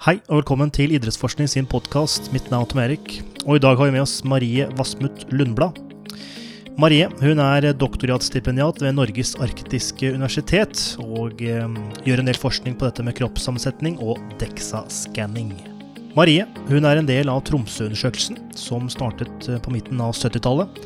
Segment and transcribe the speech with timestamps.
[0.00, 2.30] Hei og velkommen til Idrettsforskning sin podkast.
[2.32, 5.76] Mitt navn er Tom Erik, og i dag har vi med oss Marie Vassmut Lundblad.
[6.80, 11.68] Marie hun er doktorgradsstipendiat ved Norges arktiske universitet og eh,
[12.08, 15.52] gjør en del forskning på dette med kroppssammensetning og DEXA-skanning.
[16.16, 20.84] Marie hun er en del av Tromsø-undersøkelsen, som startet eh, på midten av 70-tallet.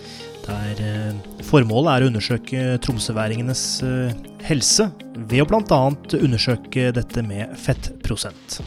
[0.51, 5.85] Der eh, formålet er å undersøke tromsøværingenes eh, helse ved å bl.a.
[6.19, 8.65] undersøke dette med fettprosent.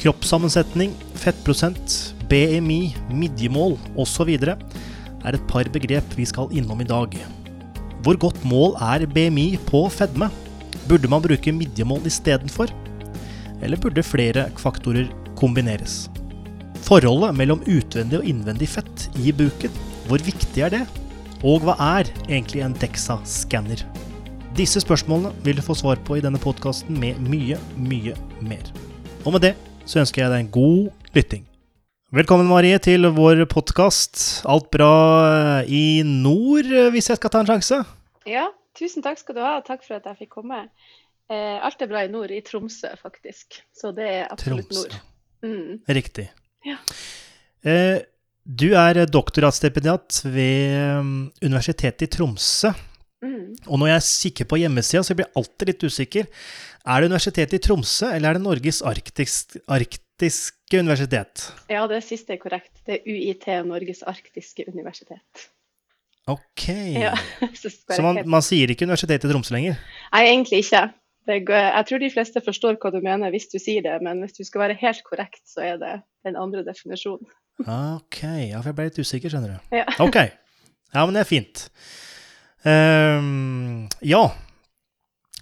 [0.00, 4.30] Kroppssammensetning, fettprosent, BMI, midjemål osv.
[4.32, 7.12] er et par begrep vi skal innom i dag.
[8.00, 10.30] Hvor godt mål er BMI på fedme?
[10.88, 12.72] Burde man bruke midjemål istedenfor?
[13.60, 16.08] Eller burde flere faktorer kombineres?
[16.80, 19.76] Forholdet mellom utvendig og innvendig fett i buken,
[20.08, 20.84] hvor viktig er det?
[21.44, 23.84] Og hva er egentlig en DEXA-skanner?
[24.56, 28.78] Disse spørsmålene vil du få svar på i denne podkasten med mye, mye mer.
[29.26, 29.58] Og med det
[29.88, 31.46] så ønsker jeg deg en god lytting.
[32.10, 34.42] Velkommen, Marie, til vår podkast.
[34.50, 37.78] Alt bra i nord, hvis jeg skal ta en sjanse?
[38.28, 39.56] Ja, tusen takk skal du ha.
[39.60, 40.64] og Takk for at jeg fikk komme.
[41.30, 43.60] Eh, alt er bra i nord, i Tromsø faktisk.
[43.70, 44.88] Så det er absolutt Tromsø.
[44.90, 45.46] nord.
[45.46, 45.78] Mm.
[46.00, 46.26] Riktig.
[46.66, 46.80] Ja.
[47.62, 48.02] Eh,
[48.42, 51.12] du er doktorgradsstipendiat ved um,
[51.44, 52.72] Universitetet i Tromsø.
[53.22, 53.52] Mm.
[53.68, 56.28] Og når jeg kikker på hjemmesida, så blir jeg alltid litt usikker.
[56.86, 61.50] Er det Universitetet i Tromsø, eller er det Norges arktisk, arktiske universitet?
[61.68, 62.72] Ja, det siste er korrekt.
[62.86, 65.50] Det er UiT, Norges arktiske universitet.
[66.30, 66.68] Ok.
[66.96, 67.12] Ja,
[67.60, 69.76] så Så man, man sier ikke Universitetet i Tromsø lenger?
[70.14, 70.88] Nei, egentlig ikke.
[71.30, 74.44] Jeg tror de fleste forstår hva du mener hvis du sier det, men hvis du
[74.46, 75.94] skal være helt korrekt, så er det
[76.26, 77.28] den andre definisjonen.
[77.60, 79.76] Ok, ja, for jeg ble litt usikker, skjønner du.
[79.82, 79.84] Ja.
[80.00, 81.66] Ok, ja, men det er fint.
[82.64, 84.24] Um, ja,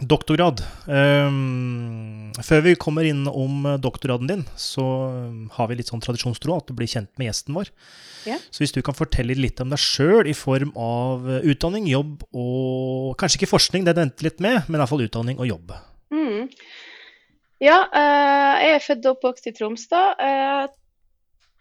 [0.00, 0.62] doktorgrad.
[0.86, 4.84] Um, før vi kommer inn om doktorgraden din, så
[5.56, 7.72] har vi litt sånn tradisjonstro at du blir kjent med gjesten vår.
[8.28, 8.38] Ja.
[8.52, 13.16] Så hvis du kan fortelle litt om deg sjøl i form av utdanning, jobb og
[13.18, 15.74] Kanskje ikke forskning, det venter litt med, men i hvert fall utdanning og jobb.
[16.14, 16.46] Mm.
[17.58, 20.12] Ja, uh, jeg er født og oppvokst i Tromsdal.
[20.22, 20.68] Uh,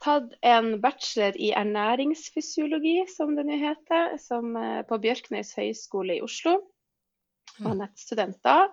[0.06, 6.26] tatt en bachelor i ernæringsfysiologi, som det nå heter, som, uh, på Bjørknes høgskole i
[6.26, 6.60] Oslo.
[7.64, 8.68] Var nettstudent da.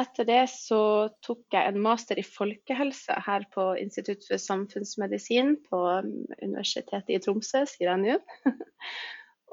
[0.00, 0.82] Etter det så
[1.24, 7.18] tok jeg en master i folkehelse her på Institutt for samfunnsmedisin på um, Universitetet i
[7.22, 8.20] Tromsø, sier jeg nå.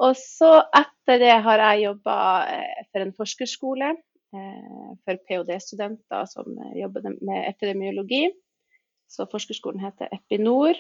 [0.06, 2.18] Og så etter det har jeg jobba
[2.92, 8.28] for en forskerskole eh, for ph.d.-studenter som eh, jobber med epidemiologi.
[9.10, 10.78] Så forskerskolen heter Epinor.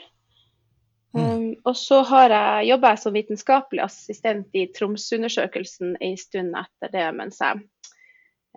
[1.15, 7.05] Um, og så har jeg jobba som vitenskapelig assistent i Tromsø-undersøkelsen en stund etter det,
[7.15, 7.61] mens jeg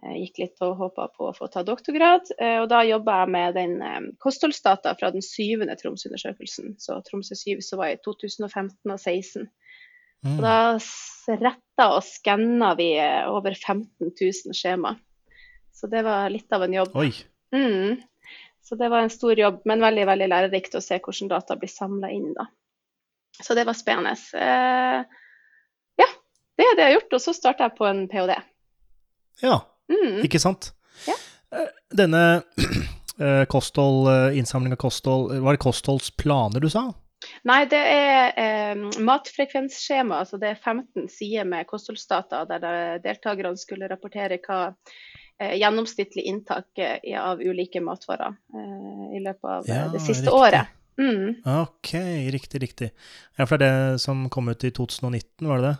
[0.02, 2.32] eh, gikk litt og håpa på å få ta doktorgrad.
[2.38, 6.74] Eh, og da jobba jeg med den eh, kostholdsdata fra den syvende Tromsø-undersøkelsen.
[6.82, 9.48] Så Tromsø 7 så var i 2015 og 2016.
[10.20, 10.34] Mm.
[10.36, 10.56] Og da
[11.40, 12.90] retta og skanna vi
[13.30, 14.98] over 15 000 skjema.
[15.72, 16.96] Så det var litt av en jobb.
[17.00, 17.12] Oi.
[17.54, 18.02] Mm.
[18.70, 21.70] Så det var en stor jobb, men veldig veldig lærerikt å se hvordan data blir
[21.72, 22.28] samla inn.
[22.36, 22.44] da.
[23.42, 24.12] Så det var spennende.
[24.38, 25.00] Eh,
[25.98, 26.06] ja,
[26.54, 27.16] det er det jeg har gjort.
[27.18, 28.36] Og så starta jeg på en ph.d.
[29.42, 29.56] Ja.
[29.90, 30.20] Mm.
[30.22, 30.70] Ikke sant?
[31.08, 31.18] Ja.
[31.50, 31.66] Eh,
[31.98, 32.22] Denne
[33.18, 36.92] eh, kosthold, eh, innsamling av kosthold, var det kostholdsplaner du sa?
[37.50, 40.22] Nei, det er eh, matfrekvensskjema.
[40.22, 44.68] Altså det er 15 sider med kostholdsdata der deltakerne skulle rapportere hva
[45.60, 50.38] gjennomsnittlig inntak eh, av ulike matvarer eh, i løpet av eh, Ja, det siste riktig.
[50.40, 50.76] året.
[51.00, 51.36] Mm.
[51.62, 51.92] Ok,
[52.34, 52.90] riktig, riktig.
[53.38, 55.76] Ja, for det er det som kom ut i 2019, var det det?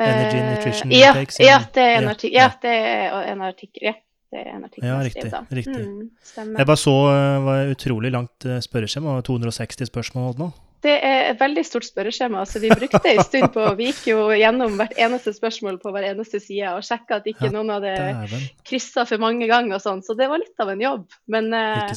[0.00, 2.38] Energy Eh, Nutrition ja, Intakes Ja, det er en artikkel.
[2.38, 2.46] ja.
[2.62, 3.82] Det er en artikkel.
[3.90, 3.94] Ja,
[4.30, 5.40] det en Ja, riktig, skrev da.
[5.50, 5.82] riktig.
[5.84, 6.56] Mm.
[6.56, 10.50] Jeg bare så det var utrolig langt eh, spørreskjema, det var 260 spørsmål nå.
[10.80, 12.46] Det er et veldig stort spørreskjema.
[12.48, 16.06] så Vi brukte en stund på Vi gikk jo gjennom hvert eneste spørsmål på hver
[16.14, 20.00] eneste side og sjekka at ikke Ja, noen hadde kryssa for mange ganger og sånn.
[20.06, 21.04] Så det var litt av en jobb.
[21.28, 21.92] Men eh,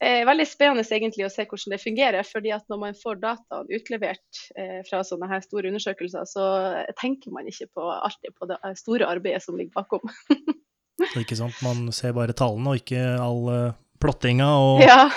[0.00, 2.24] eh, veldig spennende egentlig å se hvordan det fungerer.
[2.24, 6.46] fordi at når man får dataen utlevert eh, fra sånne her store undersøkelser, så
[7.00, 10.00] tenker man ikke på alltid på det store arbeidet som ligger bakom.
[11.20, 11.56] Ikke sant.
[11.60, 15.10] Man ser bare tallene og ikke all eh, plottinga og Ja,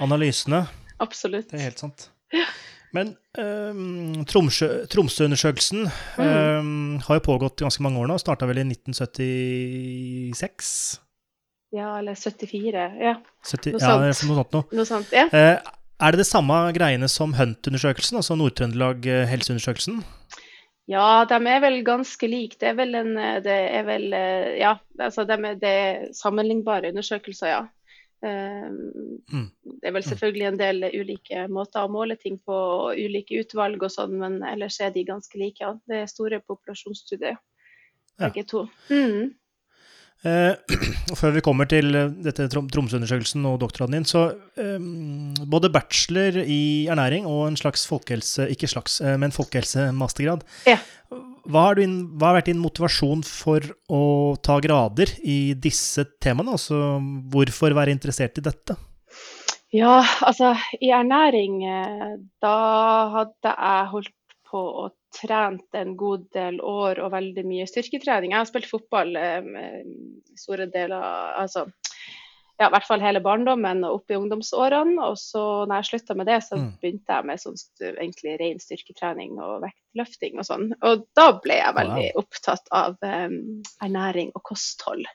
[0.00, 0.64] analysene.
[0.98, 1.50] absolutt.
[1.52, 2.08] Det er helt sant.
[2.92, 5.86] Men um, Tromsø- Tromsø-undersøkelsen
[6.20, 8.18] um, har jo pågått ganske mange år nå.
[8.20, 11.00] Starta vel i 1976?
[11.72, 12.82] Ja, eller 74.
[13.00, 13.14] Ja,
[13.48, 14.28] 70, Noe ja, sånt.
[14.28, 14.64] noe sånt noe.
[14.76, 15.08] noe sånt.
[15.16, 15.24] Ja.
[15.32, 15.56] Uh,
[16.02, 20.00] er det det samme greiene som Hunt-undersøkelsen, altså Nord-Trøndelag eh, helseundersøkelsen?
[20.90, 22.56] Ja, de er vel ganske like.
[22.58, 24.08] Det er vel en eh, Det er vel
[24.58, 27.62] Ja, altså de er, det er sammenlignbare undersøkelser, ja.
[28.22, 29.48] Mm.
[29.80, 33.82] Det er vel selvfølgelig en del ulike måter å måle ting på, og ulike utvalg
[33.82, 35.72] og sånn, men ellers er de ganske like.
[35.90, 37.40] Det er store populasjonsstudier,
[38.22, 38.50] begge ja.
[38.54, 38.66] to.
[38.92, 39.32] Mm.
[40.22, 40.54] Eh,
[41.18, 44.28] før vi kommer til eh, dette Tromsø-undersøkelsen og doktorgraden din, så
[44.60, 44.78] eh,
[45.50, 50.46] både bachelor i ernæring og en slags folkehelse, ikke slags, eh, men folkehelse-mastergrad.
[50.70, 50.78] Ja.
[51.42, 54.02] Hva, har hva har vært din motivasjon for å
[54.44, 56.54] ta grader i disse temaene?
[56.54, 56.98] Altså
[57.32, 58.76] hvorfor være interessert i dette?
[59.72, 60.52] Ja, altså
[60.84, 62.56] i ernæring, eh, da
[63.14, 68.32] hadde jeg holdt på å trent en god del år og veldig mye styrketrening.
[68.32, 69.48] Jeg har spilt fotball eh,
[70.38, 71.00] store deler,
[71.40, 71.66] altså
[72.60, 74.96] ja, i hvert fall hele barndommen og opp i ungdomsårene.
[75.08, 76.68] Og så når jeg slutta med det, så mm.
[76.82, 77.58] begynte jeg med sånn
[77.92, 80.68] egentlig ren styrketrening og vektløfting og sånn.
[80.84, 82.22] Og da ble jeg veldig wow.
[82.22, 83.40] opptatt av um,
[83.84, 85.08] ernæring og kosthold.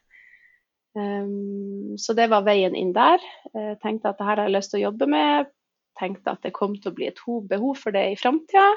[0.97, 3.21] Um, så det var veien inn der.
[3.53, 5.53] Jeg tenkte at det her har jeg lyst til å jobbe med.
[5.97, 8.69] Tenkte at det kom til å bli et behov for det i framtida.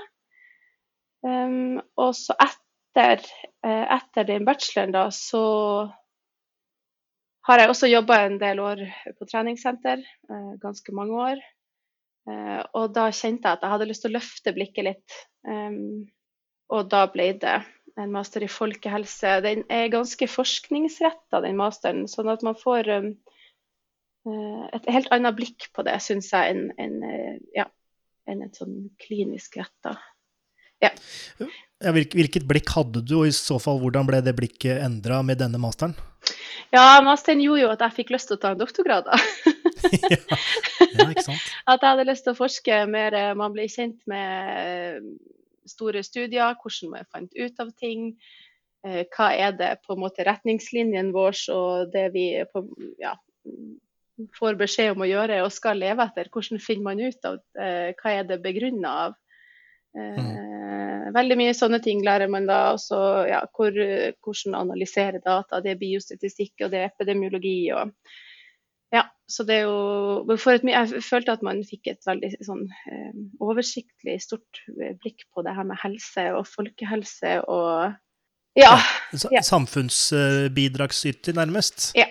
[1.25, 3.25] Um, og så etter,
[3.67, 5.43] uh, etter den bacheloren, da, så
[7.49, 8.85] har jeg også jobba en del år
[9.19, 10.03] på treningssenter.
[10.31, 11.43] Uh, ganske mange år.
[12.29, 15.19] Uh, og da kjente jeg at jeg hadde lyst til å løfte blikket litt.
[15.49, 16.07] Um,
[16.71, 17.57] og da ble det
[17.99, 19.41] en master i folkehelse.
[19.45, 22.07] Den er ganske forskningsretta, den masteren.
[22.09, 22.93] Sånn at man får
[24.21, 27.65] et helt annet blikk på det, syns jeg, enn en, ja,
[28.31, 29.97] en et sånn klinisk retta
[30.81, 30.91] ja.
[31.81, 31.93] ja.
[31.93, 35.61] Hvilket blikk hadde du, og i så fall hvordan ble det blikket endra med denne
[35.61, 35.95] masteren?
[36.71, 39.09] Ja, masteren gjorde jo at jeg fikk lyst til å ta en doktorgrad.
[39.09, 39.19] da.
[40.15, 40.21] ja.
[40.21, 41.49] ja, ikke sant?
[41.71, 43.17] At jeg hadde lyst til å forske mer.
[43.39, 45.01] Man blir kjent med eh,
[45.71, 48.13] store studier, hvordan man fant ut av ting.
[48.87, 52.63] Eh, hva er det på en måte retningslinjen vår og det vi på,
[53.03, 53.17] ja,
[54.39, 56.31] får beskjed om å gjøre og skal leve etter.
[56.33, 59.19] Hvordan finner man ut av eh, hva er det begrunna av?
[59.97, 61.13] Mm.
[61.15, 62.73] Veldig mye sånne ting lærer man da.
[62.77, 62.99] Også
[63.31, 65.63] ja, hvor, hvordan analysere data.
[65.63, 67.73] Det er biostatistikk og det er epidemiologi.
[67.75, 67.95] og
[68.95, 73.13] ja, så det er jo et, Jeg følte at man fikk et veldig sånn eh,
[73.43, 74.63] oversiktlig, stort
[75.03, 77.95] blikk på det her med helse og folkehelse og
[78.59, 78.75] Ja.
[79.31, 81.93] ja samfunnsbidragsyter, nærmest?
[81.95, 82.11] Ja.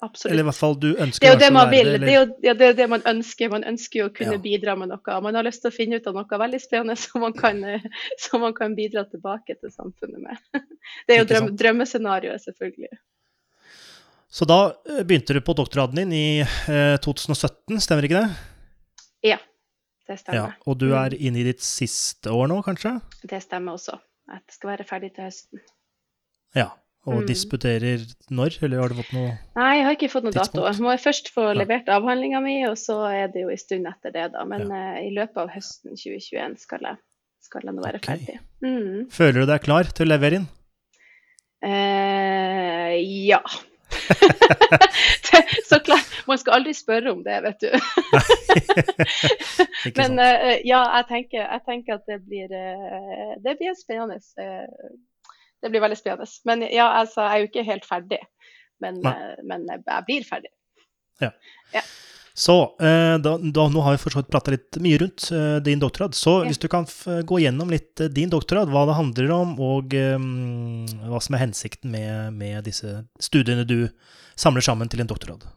[0.00, 0.32] Absolutt.
[0.32, 1.88] Eller i hvert fall du ønsker det er jo det man vil.
[1.98, 3.50] Det er jo ja, det, er det man ønsker.
[3.50, 4.42] Man ønsker jo å kunne ja.
[4.44, 5.18] bidra med noe.
[5.24, 7.58] Man har lyst til å finne ut av noe veldig spennende som man kan,
[8.22, 10.42] som man kan bidra tilbake til samfunnet med.
[11.08, 13.00] Det er jo drøm, drømmescenarioet, selvfølgelig.
[14.30, 14.58] Så da
[14.88, 18.28] eh, begynte du på doktorgraden din i eh, 2017, stemmer ikke det?
[19.32, 19.38] Ja,
[20.06, 20.38] det stemmer.
[20.38, 21.22] Ja, og du er mm.
[21.26, 22.98] inne i ditt siste år nå, kanskje?
[23.24, 23.96] Det stemmer også.
[24.28, 25.64] Jeg skal være ferdig til høsten.
[26.56, 26.68] Ja.
[27.08, 27.26] Og mm.
[27.28, 28.02] disputerer
[28.34, 30.64] når, eller har du fått noe Nei, jeg har ikke fått noe dato.
[30.66, 34.14] Jeg må først få levert avhandlinga mi, og så er det jo en stund etter
[34.14, 34.44] det, da.
[34.48, 34.82] Men ja.
[34.98, 37.00] uh, i løpet av høsten 2021 skal jeg,
[37.48, 38.20] skal jeg nå være okay.
[38.20, 38.36] ferdig.
[38.64, 39.08] Mm.
[39.14, 40.46] Føler du deg klar til å levere inn?
[41.64, 43.42] Uh, ja.
[45.70, 46.14] så klart.
[46.28, 47.70] Man skal aldri spørre om det, vet du.
[49.98, 52.52] Men uh, ja, jeg tenker, jeg tenker, at det blir,
[53.42, 54.20] det blir spennende
[55.62, 56.28] det blir veldig spennende.
[56.48, 58.20] Men ja, altså, jeg er jo ikke helt ferdig.
[58.82, 60.52] Men, eh, men jeg blir ferdig.
[61.22, 61.32] Ja.
[61.74, 61.82] ja.
[62.38, 65.58] Så eh, da, da, nå har vi for så vidt prata litt mye rundt uh,
[65.64, 66.14] din doktorgrad.
[66.14, 66.46] Så ja.
[66.46, 66.86] hvis du kan
[67.26, 71.90] gå gjennom litt din doktorgrad, hva det handler om, og um, hva som er hensikten
[71.90, 73.88] med, med, disse studiene du
[74.38, 75.48] samler sammen til en doktorgrad.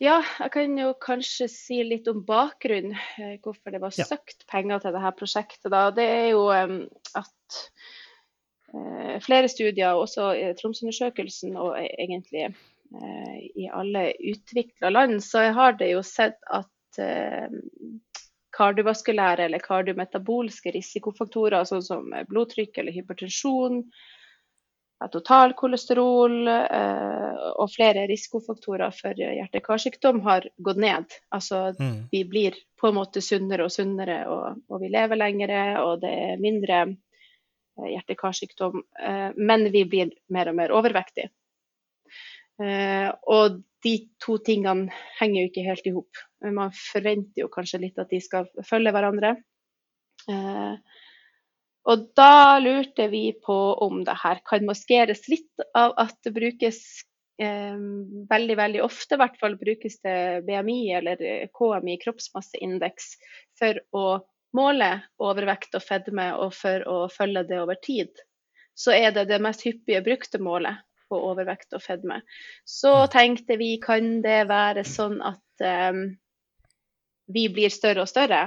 [0.00, 2.96] Ja, jeg kan jo kanskje si litt om bakgrunnen,
[3.44, 5.68] hvorfor det var søkt penger til dette prosjektet.
[5.72, 5.86] Da.
[5.96, 6.82] Det er jo um,
[7.16, 7.75] at Eh,
[9.22, 15.78] flere studier, også i Tromsø-undersøkelsen og e-, egentlig eh, i alle utvikla land, så har
[15.80, 17.48] det jo sett at eh,
[18.56, 23.82] kardiovaskulære eller kardiometabolske risikofaktorer, sånn som blodtrykk eller hypertensjon,
[25.12, 31.18] totalkolesterol og flere risikofaktorer for hjerte-karsykdom har gått ned.
[31.36, 32.06] Altså mm.
[32.14, 36.14] vi blir på en måte sunnere og sunnere, og, og vi lever lengre, og det
[36.30, 37.05] er mindre Eh,
[37.76, 41.30] hjerte-karsykdom, eh, men vi blir mer og mer overvektige.
[42.62, 44.88] Eh, og de to tingene
[45.20, 46.22] henger jo ikke helt i hop.
[46.42, 49.36] Man forventer jo kanskje litt at de skal følge hverandre.
[51.86, 56.80] Og da lurte vi på om det her kan maskeres litt av at det brukes
[57.38, 57.76] eh,
[58.30, 60.16] veldig, veldig ofte, i hvert fall brukes det
[60.48, 61.22] BMI eller
[61.54, 63.12] KMI, kroppsmasseindeks,
[63.60, 64.06] for å
[64.56, 64.90] måle
[65.22, 68.12] overvekt og fedme, og for å følge det over tid,
[68.76, 72.20] så er det det mest hyppige brukte målet på overvekt og fedme.
[72.66, 76.08] Så tenkte vi, kan det være sånn at um,
[77.32, 78.42] vi blir større og større,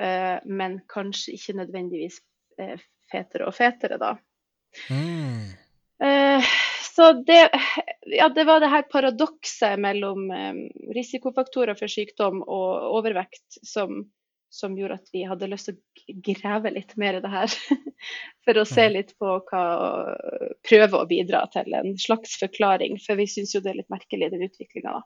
[0.00, 2.18] uh, men kanskje ikke nødvendigvis
[2.62, 2.78] uh,
[3.12, 4.14] fetere og fetere, da.
[4.88, 5.50] Mm.
[6.00, 6.44] Eh,
[6.82, 7.50] så det,
[8.06, 10.60] ja, det var det her paradokset mellom um,
[10.94, 14.06] risikofaktorer for sykdom og overvekt som,
[14.50, 17.54] som gjorde at vi hadde lyst til å grave litt mer i det her.
[18.44, 19.64] For å se litt på hva
[20.66, 24.28] Prøve å bidra til en slags forklaring, for vi syns jo det er litt merkelig,
[24.32, 24.98] den utviklinga.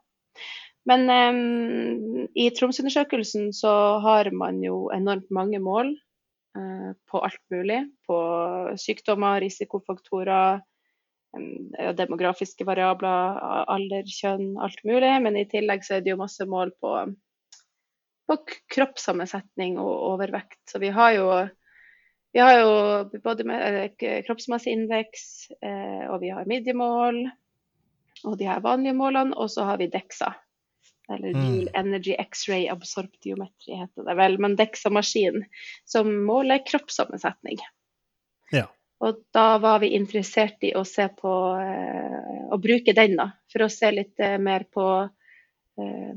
[0.89, 3.73] Men um, i Tromsø-undersøkelsen så
[4.05, 5.95] har man jo enormt mange mål
[6.59, 7.81] uh, på alt mulig.
[8.09, 8.19] På
[8.81, 10.61] sykdommer, risikofaktorer,
[11.39, 13.41] um, demografiske variabler,
[13.73, 15.15] alder, kjønn, alt mulig.
[15.25, 16.99] Men i tillegg så er det jo masse mål på
[18.27, 18.39] på
[18.75, 20.61] kroppssammensetning og overvekt.
[20.71, 21.29] Så vi har jo,
[22.33, 25.27] vi har jo både kroppsmasseindeks,
[25.61, 27.25] eh, og vi har midjemål,
[28.25, 30.33] og de her vanlige målene, og så har vi DEXA.
[31.13, 31.69] Eller mm.
[31.75, 34.39] Energy X-ray Absorptiometry heter det vel.
[34.41, 35.45] Men DEXA-maskin
[35.85, 37.61] som måler kroppssammensetning.
[38.53, 38.71] Ja.
[39.05, 43.33] Og da var vi interessert i å se på eh, Å bruke den, da.
[43.53, 46.15] For å se litt eh, mer på eh,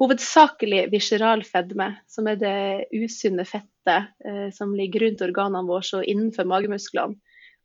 [0.00, 2.56] hovedsakelig visceral fedme, som er det
[2.92, 7.16] usunne fettet eh, som ligger rundt organene våre og innenfor magemusklene.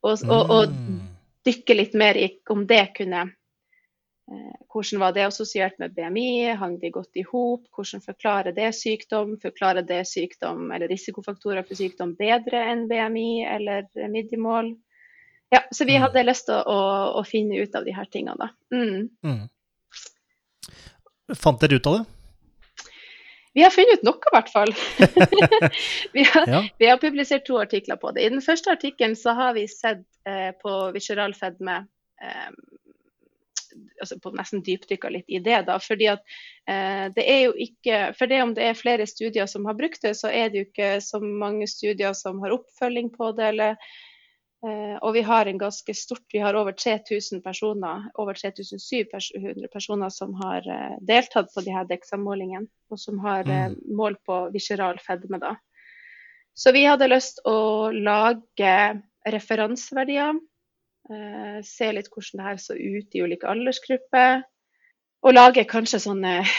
[0.05, 1.01] Og, og, og, Mm.
[1.47, 6.77] dykke litt mer i om det kunne eh, Hvordan var det assosiert med BMI, hang
[6.79, 7.63] de godt i hop?
[7.73, 9.37] Hvordan forklarer det sykdom?
[9.41, 14.75] Forklarer det sykdom eller risikofaktorer for sykdom bedre enn BMI eller midjemål?
[15.49, 16.01] Ja, så vi Mm.
[16.01, 18.49] hadde lyst til å, å, å finne ut av de her tingene, da.
[18.75, 19.09] Mm.
[19.23, 19.49] Mm.
[21.35, 22.05] Fant dere ut av det?
[23.57, 24.71] Vi har funnet ut noe, i hvert fall.
[26.13, 26.59] vi, har, Ja.
[26.77, 28.27] vi har publisert to artikler på det.
[28.27, 31.79] I den første artikkelen så har vi sett eh, på visceral fedme
[32.21, 32.51] eh,
[34.01, 35.79] altså på nesten dypdykka litt i det, da.
[35.81, 36.21] Fordi at
[36.69, 40.05] eh, det er jo ikke For det om det er flere studier som har brukt
[40.05, 43.53] det, så er det jo ikke så mange studier som har oppfølging på det.
[43.55, 43.89] eller
[44.65, 50.33] og vi har en ganske stort, vi har over 3000 personer, over 3700 personer som
[50.41, 53.77] har eh, deltatt på de her DEXA-målingene, og som har mm.
[53.97, 55.37] mål på visceral fedme.
[55.43, 55.55] da.
[56.57, 58.73] Så vi hadde lyst å lage
[59.29, 60.39] referanseverdier,
[61.11, 64.41] eh, se litt hvordan det her så ut i ulike aldersgrupper,
[65.21, 66.57] og lage kanskje sånne eh,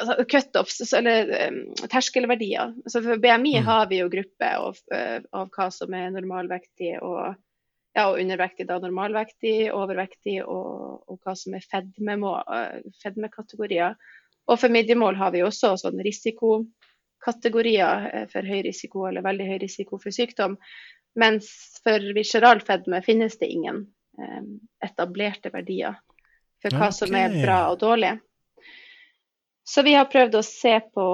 [0.00, 2.74] altså cutoffs, eller um, terskelverdier.
[2.86, 3.64] Så for BMI Mm.
[3.64, 7.34] har vi jo grupper av, eh, av hva som er normalvektig og,
[7.94, 13.94] ja, og undervektig, da normalvektig, overvektig og, og hva som er eh, fedmekategorier.
[14.46, 19.58] Og for midjemål har vi også sånn risikokategorier eh, for høy risiko eller veldig høy
[19.62, 20.56] risiko for sykdom.
[21.16, 23.86] Mens for visceral fedme finnes det ingen
[24.18, 25.94] um, etablerte verdier
[26.64, 28.18] for hva som er bra og dårlig.
[29.64, 31.06] Så vi har prøvd å se på,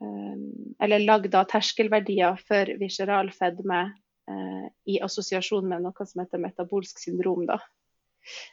[0.00, 0.42] eh,
[0.84, 3.82] eller lagd terskelverdier for visceral fedme
[4.30, 7.46] eh, i assosiasjon med noe som heter metabolsk syndrom.
[7.46, 7.58] da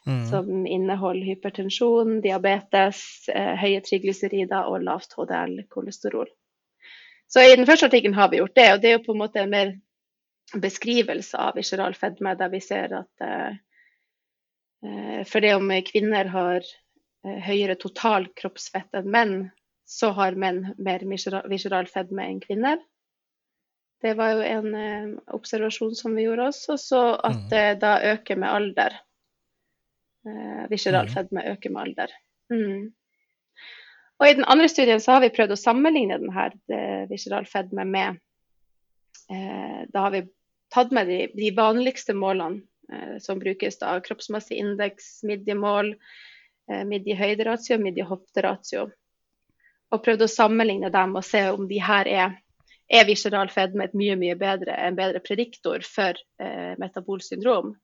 [0.08, 0.26] Mm.
[0.30, 6.28] som inneholder hypertensjon, diabetes, eh, høye triglycerider og lavt HDL-kolesterol.
[7.30, 9.22] Så i den første artikkelen har vi gjort det, og det er jo på en
[9.22, 9.76] måte en mer
[10.58, 13.54] beskrivelse av visceral fedme, der vi ser at eh,
[15.30, 16.66] for det om kvinner har
[17.24, 19.34] høyere total kroppsfett enn menn,
[19.90, 21.04] så har menn mer
[21.50, 22.80] visceral fedme enn kvinner.
[24.00, 28.40] Det var jo en eh, observasjon som vi gjorde også, så at det da øker
[28.40, 28.96] med alder.
[30.28, 31.14] Eh, visceral mm.
[31.16, 32.14] fedme øker med alder.
[32.54, 32.94] Mm.
[34.20, 37.48] Og I den andre studien så har vi prøvd å sammenligne den her eh, visceral
[37.50, 38.22] fedme med
[39.32, 40.26] eh, Da har vi
[40.72, 42.62] tatt med de, de vanligste målene
[42.94, 43.98] eh, som brukes da.
[44.06, 46.29] Kroppsmasseindeks, midjemål, eh,
[46.90, 48.86] midjehøyderatio og midjehofteratio.
[49.90, 52.38] Og prøvde å sammenligne dem og se om de her er
[52.90, 57.76] er visceral fedme et mye mye bedre, en bedre prediktor for eh, metabolsyndrom.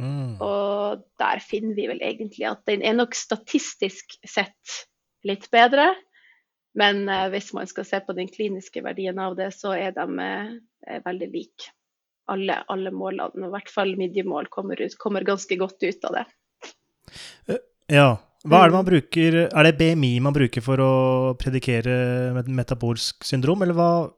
[0.00, 0.36] Mm.
[0.42, 4.82] Og der finner vi vel egentlig at den er nok statistisk sett
[5.24, 5.92] litt bedre.
[6.76, 10.06] Men eh, hvis man skal se på den kliniske verdien av det, så er de
[10.20, 10.52] eh,
[10.98, 11.72] er veldig like.
[12.32, 16.24] Alle, alle målene, i hvert fall midjemål, kommer, ut, kommer ganske godt ut av det.
[17.90, 18.16] Ja.
[18.44, 18.76] Hva er det Mm.
[18.76, 24.10] man bruker Er det BMI man bruker for å predikere met- metabolsk syndrom, eller hva,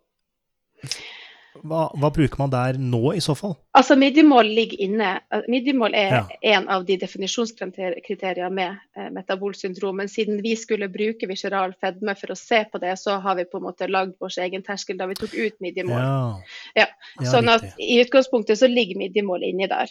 [1.65, 3.55] hva, hva bruker man der nå, i så fall?
[3.75, 5.21] Altså Midjemål ligger inne.
[5.33, 6.27] Eh, Midjemål er Ja.
[6.43, 9.97] en av de definisjonskriteriene med eh, metabolsyndrom.
[9.97, 13.45] Men siden vi skulle bruke visceral fedme for å se på det, så har vi
[13.45, 16.01] på en måte lagd vår egen terskel da vi tok ut midjemål.
[16.01, 16.87] Ja.
[16.87, 16.87] Ja,
[17.31, 19.89] sånn at i utgangspunktet så ligger midjemål inni der.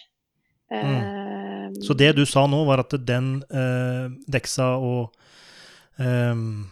[0.72, 1.25] Eh,
[1.84, 5.14] Så det du sa nå, var at den eh, Dexa og
[5.98, 6.68] Um,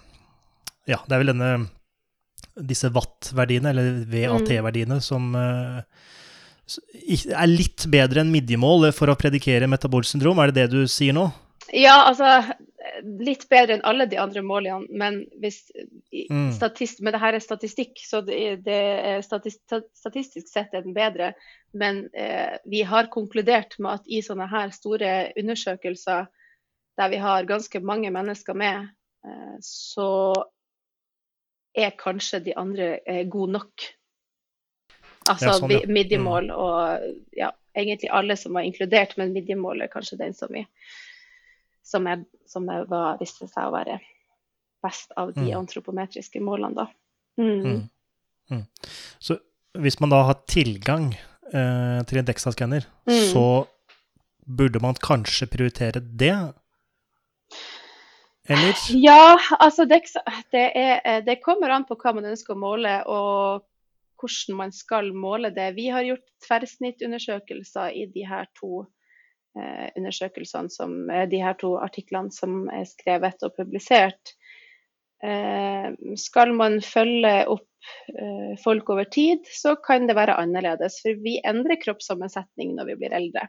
[0.90, 1.52] ja, det er vel denne
[2.68, 5.80] disse watt-verdiene, eller VAT-verdiene, som uh,
[7.32, 10.42] er litt bedre enn midjemål for å predikere metabolsk syndrom.
[10.44, 11.30] Er det det du sier nå?
[11.74, 12.28] Ja, altså
[13.02, 14.88] litt bedre enn alle de andre målene.
[14.92, 15.60] Men, hvis,
[16.14, 16.52] mm.
[16.58, 18.80] statist, men det her er statistikk, så det, det
[19.14, 19.64] er statist,
[19.98, 21.34] statistisk sett er den bedre.
[21.74, 26.30] Men eh, vi har konkludert med at i sånne her store undersøkelser
[26.98, 28.92] der vi har ganske mange mennesker med,
[29.26, 30.34] eh, så
[31.74, 33.88] er kanskje de andre eh, gode nok.
[35.30, 35.88] Altså ja, sånn, ja.
[35.88, 36.56] midjemål mm.
[36.60, 40.66] og ja, egentlig alle som var inkludert, men midjemål er kanskje den som, vi,
[41.84, 44.00] som, er, som er, var, viste seg å være
[44.84, 45.58] best av de mm.
[45.62, 46.88] antropometriske målene, da.
[47.40, 47.60] Mm.
[47.64, 47.82] mm.
[48.52, 48.66] Mm.
[49.24, 49.38] Så
[49.80, 53.22] hvis man da har tilgang eh, til en DEXA-skanner, mm.
[53.32, 53.46] så
[54.44, 56.36] burde man kanskje prioritere det?
[58.52, 58.76] Eller?
[59.00, 60.02] Ja, altså det,
[60.52, 63.64] er, det, kommer an på hva man ønsker å måle og
[64.20, 65.74] hvordan man skal måle det.
[65.78, 68.92] Vi har gjort tverrsnittundersøkelser i de her to eh,
[69.54, 74.34] undersøkelsene som, eh, de her to artiklene som er skrevet og publisert.
[75.24, 77.70] Eh, skal man følge opp
[78.12, 81.00] eh, folk over tid, så kan det være annerledes.
[81.04, 83.48] For vi endrer kroppssammensetning når vi blir eldre.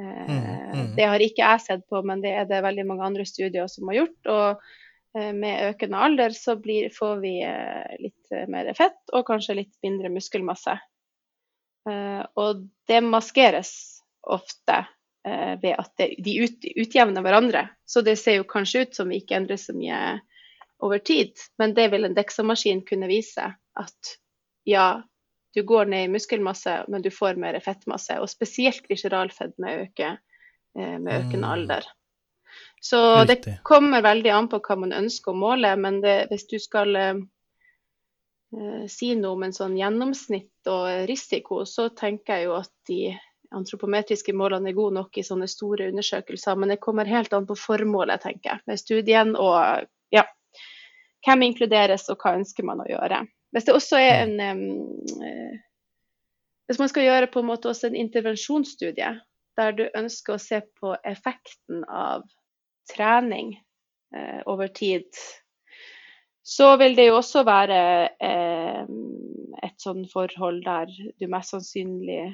[0.00, 0.80] Mm, mm.
[0.80, 3.68] Eh, det har ikke jeg sett på, men det er det veldig mange andre studier
[3.70, 4.30] som har gjort.
[4.32, 9.60] Og eh, med økende alder så blir, får vi eh, litt mer fett og kanskje
[9.62, 10.78] litt mindre muskelmasse.
[12.38, 14.84] Og det maskeres ofte
[15.20, 17.66] ved at de ut, utjevner hverandre.
[17.84, 19.98] Så det ser jo kanskje ut som vi ikke endrer så mye
[20.80, 23.50] over tid, men det vil en Dexa-maskin kunne vise.
[23.76, 24.14] At
[24.64, 25.02] ja,
[25.54, 28.18] du går ned i muskelmasse, men du får mer fettmasse.
[28.20, 30.12] Og spesielt visceralfedme øker
[30.78, 31.50] eh, med økende mm.
[31.52, 31.88] alder.
[32.80, 33.52] Så Riktig.
[33.52, 36.96] det kommer veldig an på hva man ønsker å måle, men det, hvis du skal
[36.96, 37.18] eh,
[38.56, 43.02] eh, si noe om en sånn gjennomsnitt og risiko, så tenker jeg jo at de
[43.56, 47.56] antropometriske målene er gode nok i sånne store undersøkelser, men det kommer helt an på
[47.58, 50.24] formålet, tenker jeg, med studien og ja,
[51.26, 53.24] hvem inkluderes og hva ønsker man å gjøre.
[53.50, 55.58] Hvis det også er en um,
[56.70, 59.08] Hvis man skal gjøre på en måte også en intervensjonsstudie
[59.58, 62.22] der du ønsker å se på effekten av
[62.92, 63.56] trening
[64.14, 65.08] uh, over tid,
[66.46, 67.80] så vil det jo også være
[68.22, 68.86] uh,
[69.66, 72.30] et sånn forhold der du mest sannsynlig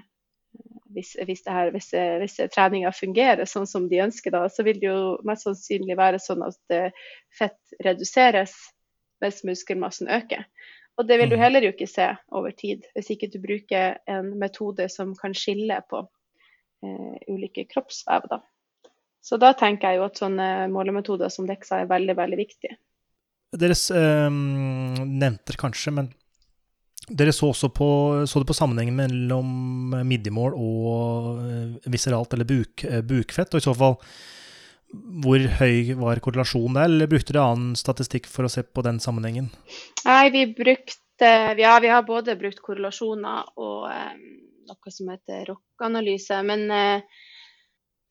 [0.97, 4.89] hvis, hvis, her, hvis, hvis treninga fungerer sånn som de ønsker, da, så vil det
[4.89, 6.79] jo mest sannsynlig være sånn at
[7.37, 8.57] fett reduseres
[9.23, 10.45] mens muskelmassen øker.
[10.97, 11.43] Og det vil du mm.
[11.43, 15.77] heller jo ikke se over tid, hvis ikke du bruker en metode som kan skille
[15.91, 16.01] på
[16.85, 18.29] eh, ulike kroppsvev.
[18.31, 18.41] Da.
[19.21, 22.79] Så da tenker jeg jo at sånne målemetoder som DEXA er veldig, veldig viktige.
[23.57, 26.11] Dere eh, nevnte kanskje, men
[27.07, 27.89] dere så på,
[28.27, 33.67] så det på sammenhengen mellom midjemål og eh, viseralt eller buk, eh, bukfett, og i
[33.67, 33.99] så fall
[34.97, 39.01] hvor høy var korrelasjonen der, eller brukte dere annen statistikk for å se på den
[39.03, 39.51] sammenhengen?
[40.07, 41.03] Nei, vi brukte
[41.57, 44.25] Ja, vi har både brukt korrelasjoner og um,
[44.69, 46.43] noe som heter ROC-analyse.
[46.45, 47.23] Men uh,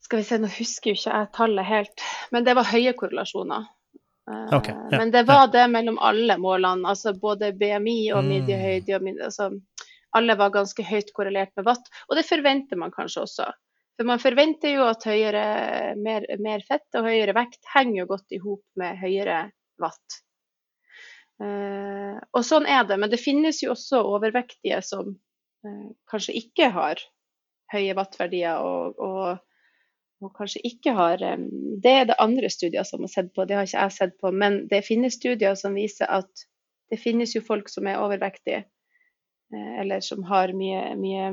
[0.02, 3.68] skal vi se, nå husker jo ikke jeg tallet helt, men det var høye korrelasjoner.
[4.26, 5.52] Uh, okay, ja, men det var ja.
[5.54, 9.00] det mellom alle målene, altså både BMI og midjehøyde.
[9.02, 9.22] Mm.
[9.28, 9.52] altså,
[10.16, 13.50] alle var ganske høyt korrelert med watt, og det forventer man kanskje også.
[13.96, 15.46] For man forventer jo at høyere,
[16.00, 19.40] mer, mer fett og høyere vekt henger jo godt i hop med høyere
[19.82, 20.22] watt.
[21.36, 26.70] Uh, og sånn er det, men det finnes jo også overvektige som uh, kanskje ikke
[26.76, 27.02] har
[27.74, 29.42] høye wattverdier og, og,
[30.24, 31.50] og, kanskje ikke har um,
[31.84, 34.32] Det er det andre studier som har sett på, det har ikke jeg sett på.
[34.32, 36.46] Men det finnes studier som viser at
[36.92, 38.64] det finnes jo folk som er overvektige
[39.54, 41.30] Eh, eller som har mye, mye,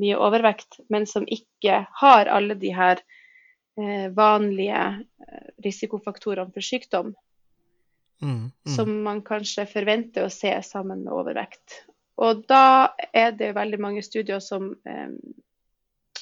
[0.00, 3.02] mye, overvekt, men som ikke har alle de her
[3.80, 4.84] eh, vanlige
[5.28, 7.12] eh, risikofaktorene for sykdom.
[8.22, 8.74] Mm, mm.
[8.76, 11.82] Som man kanskje forventer å se sammen med overvekt.
[12.22, 15.10] Og da er det veldig mange studier som eh,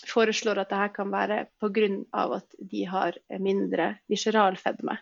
[0.09, 2.23] foreslår at dette kan være pga.
[2.39, 4.97] at de har mindre visceral fedme.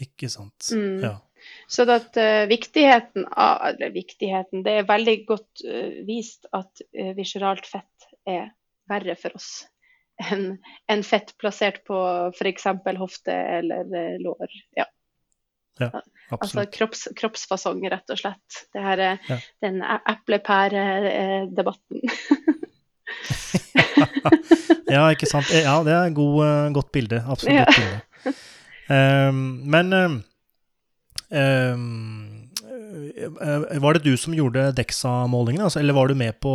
[0.00, 0.70] Ikke sant.
[0.72, 1.02] Mm.
[1.04, 1.16] Ja.
[1.68, 7.12] Så at uh, viktigheten av Eller viktigheten Det er veldig godt uh, vist at uh,
[7.16, 8.50] visceralt fett er
[8.90, 9.66] verre for oss
[10.20, 10.58] enn
[10.92, 11.96] en fett plassert på
[12.34, 12.66] f.eks.
[12.98, 14.50] hofte eller lår.
[14.76, 14.84] Ja.
[15.78, 16.02] ja
[16.36, 18.66] altså kropps, kroppsfasong, rett og slett.
[18.74, 19.38] Det her er ja.
[19.64, 22.04] den eplepæredebatten.
[24.94, 25.50] ja, ikke sant.
[25.54, 26.16] Ja, det er et
[26.74, 27.22] godt bilde.
[27.26, 28.36] Absolutt godt bilde.
[28.90, 30.16] Um, men um,
[33.78, 36.52] var det du som gjorde Dexa-målingene, altså, eller var du med på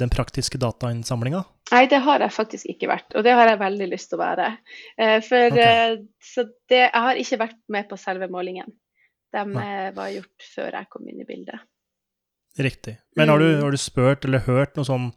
[0.00, 1.44] den praktiske datainnsamlinga?
[1.70, 4.24] Nei, det har jeg faktisk ikke vært, og det har jeg veldig lyst til å
[4.24, 4.50] være.
[4.98, 5.98] Uh, for okay.
[6.72, 8.74] det, jeg har ikke vært med på selve målingen.
[9.34, 9.90] De Nei.
[9.94, 11.60] var gjort før jeg kom inn i bildet.
[12.58, 12.96] Riktig.
[13.16, 13.62] Men har du, mm.
[13.62, 15.10] har du spurt eller hørt noe sånn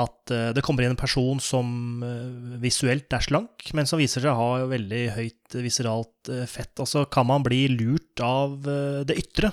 [0.00, 4.24] at uh, det kommer inn en person som uh, visuelt er slank, men som viser
[4.24, 6.72] seg å ha veldig høyt viseralt uh, fett.
[6.80, 9.52] Altså, kan man bli lurt av det ytre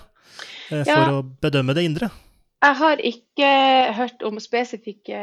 [0.69, 1.03] for ja.
[1.17, 2.11] å bedømme det indre?
[2.59, 3.51] Jeg har ikke
[3.95, 5.19] hørt om spesifikke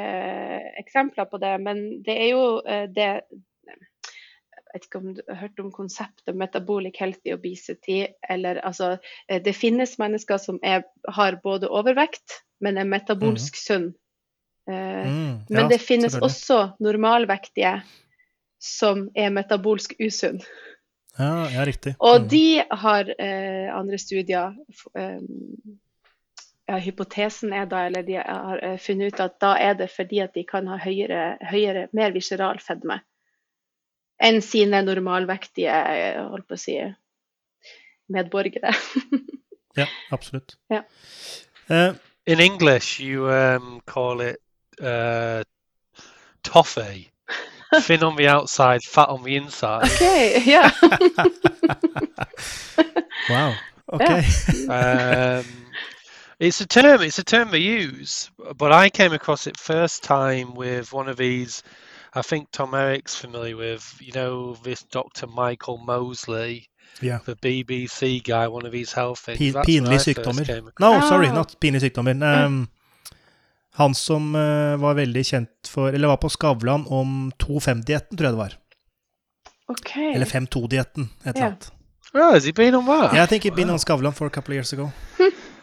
[0.81, 5.61] eksempler på det, men det er jo det Jeg vet ikke om du har hørt
[5.63, 8.03] om konseptet metabolic healthy obesity.
[8.29, 8.97] Eller altså
[9.29, 13.63] Det finnes mennesker som er, har både overvekt, men er metabolsk mm.
[13.63, 13.89] sunn
[14.67, 15.09] Eh,
[15.49, 17.81] men ja, det finnes også normalvektige
[18.63, 20.41] som er metabolsk usunn.
[21.17, 21.95] Ja, ja, riktig.
[21.99, 22.29] Og mm.
[22.29, 22.47] de
[22.83, 24.57] har eh, andre studier
[24.99, 25.21] eh,
[26.67, 30.21] ja, Hypotesen er da, eller de har eh, funnet ut at da er det fordi
[30.25, 33.01] at de kan ha høyere, høyere mer visceral fedme
[34.23, 36.77] enn sine normalvektige eh, holdt på å si,
[38.13, 38.73] medborgere.
[39.81, 40.57] ja, absolutt.
[40.73, 40.83] Ja.
[41.69, 41.95] Uh,
[42.27, 44.41] In English, you um, call it
[44.83, 45.45] uh,
[46.43, 47.11] toffee.
[47.81, 49.91] Thin on the outside, fat on the inside.
[49.93, 50.71] Okay, yeah.
[53.29, 53.55] wow.
[53.93, 54.25] Okay.
[54.69, 55.45] um,
[56.39, 57.03] it's a term.
[57.03, 61.17] It's a term they use, but I came across it first time with one of
[61.17, 61.63] these.
[62.15, 63.97] I think Tom Eric's familiar with.
[64.01, 65.27] You know this Dr.
[65.27, 66.69] Michael Mosley.
[67.03, 67.19] Yeah.
[67.25, 69.39] The BBC guy, one of these health things.
[69.39, 70.71] P- pinlig sykdommer.
[70.81, 72.23] No, sorry, not pinlig sykdommer.
[72.23, 72.71] Um,
[73.77, 78.37] Han som uh, var veldig kjent for Eller var på Skavlan om 2-5-dietten, tror jeg
[78.37, 78.55] det var.
[79.69, 80.13] Okay.
[80.15, 81.73] Eller 5-2-dietten, et eller annet.
[82.15, 83.13] Oh, has he been on that?
[83.13, 84.91] Yeah, I think he'd been on Skavlan for a couple of years ago.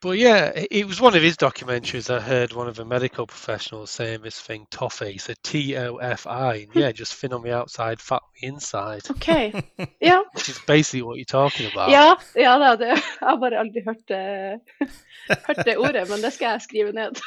[0.00, 2.08] but yeah, it was one of his documentaries.
[2.08, 5.18] I heard one of the medical professionals saying this thing, toffee.
[5.18, 6.66] So T O F I.
[6.74, 9.02] Yeah, just thin on the outside, fat on the inside.
[9.10, 9.52] Okay.
[10.00, 10.22] Yeah.
[10.32, 11.90] Which is basically what you're talking about.
[11.90, 12.88] Ja, ja da, det,
[13.20, 14.60] jeg har bare aldri hørt det,
[15.46, 17.20] hørt det ordet, men det skal jeg skrive ned.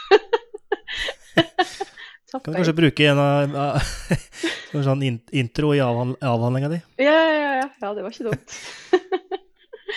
[2.32, 3.94] Kan du kanskje bruke en av, uh,
[4.74, 6.82] sånn intro i avhandlinga di?
[6.98, 7.70] Ja, ja, ja.
[7.82, 8.56] Ja, det var ikke dumt.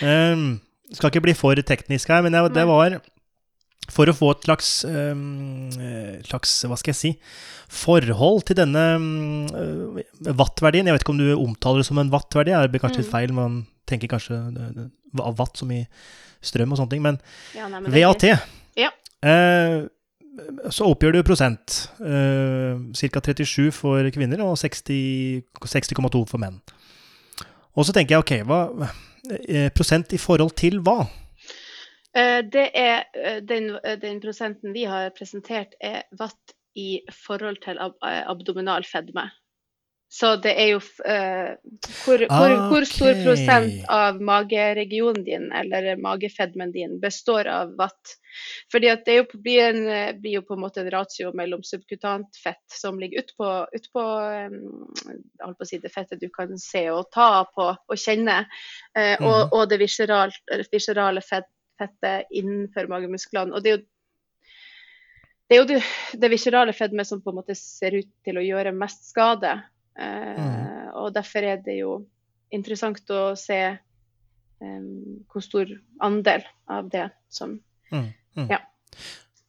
[0.05, 0.59] um,
[0.95, 2.99] skal ikke bli for teknisk her, men jeg, det var
[3.91, 5.69] for å få et slags, um,
[6.27, 7.11] slags, hva skal jeg si,
[7.71, 10.87] forhold til denne um, watt-verdien.
[10.87, 13.15] Jeg vet ikke om du omtaler det som en watt-verdi, det blir kanskje litt mm.
[13.15, 13.35] feil.
[13.35, 14.39] Man tenker kanskje
[15.23, 15.85] av watt som i
[16.43, 17.19] strøm og sånne ting, men,
[17.55, 18.27] ja, nei, men VAT.
[18.77, 18.91] Ja.
[19.23, 19.87] Uh,
[20.69, 21.79] så oppgjør du prosent.
[22.01, 23.23] Uh, Ca.
[23.23, 26.59] 37 for kvinner og 60,2 60, for menn.
[27.77, 28.91] Og så tenker jeg ok, hva,
[29.75, 31.01] prosent i forhold til hva?
[32.17, 33.03] Uh, det er
[33.45, 39.27] den, den, prosenten vi har presentert, er watt i forhold til ab abdominal fedme.
[40.09, 41.49] Så det er jo uh,
[42.05, 48.13] hvor, hvor, hvor, stor prosent av mageregionen din eller magefedmen din består av vatt.
[48.71, 49.81] Fordi at det jo, blir, en,
[50.21, 54.07] blir, jo på en måte en ratio mellom subkutant fett som ligger utpå ut på,
[54.47, 58.39] um, på si det fettet du kan se og ta på og kjenne,
[58.95, 59.27] uh, mm.
[59.27, 63.51] og, og, det viserale fett, fettet innenfor magemusklene.
[63.51, 63.85] Og det er jo
[65.47, 65.83] det er jo det,
[66.19, 69.53] det viserale fedme som på en måte ser ut til å gjøre mest skade.
[69.97, 70.47] Mm.
[70.47, 71.99] Eh, og derfor er det jo
[72.53, 73.59] interessant å se
[74.63, 75.71] um, hvor stor
[76.05, 77.57] andel av det som
[77.91, 78.11] mm.
[78.37, 78.51] Mm.
[78.51, 78.61] Ja.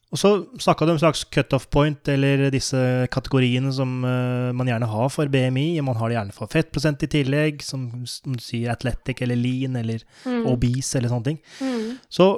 [0.09, 2.79] Og så snakka du om en slags cutoff point, eller disse
[3.13, 5.67] kategoriene som uh, man gjerne har for BMI.
[5.85, 9.77] Man har det gjerne for fettprosent i tillegg, som, som du sier athletic eller lean
[9.77, 10.47] eller mm.
[10.49, 11.37] obese eller sånne ting.
[11.61, 11.99] Mm.
[12.09, 12.31] Så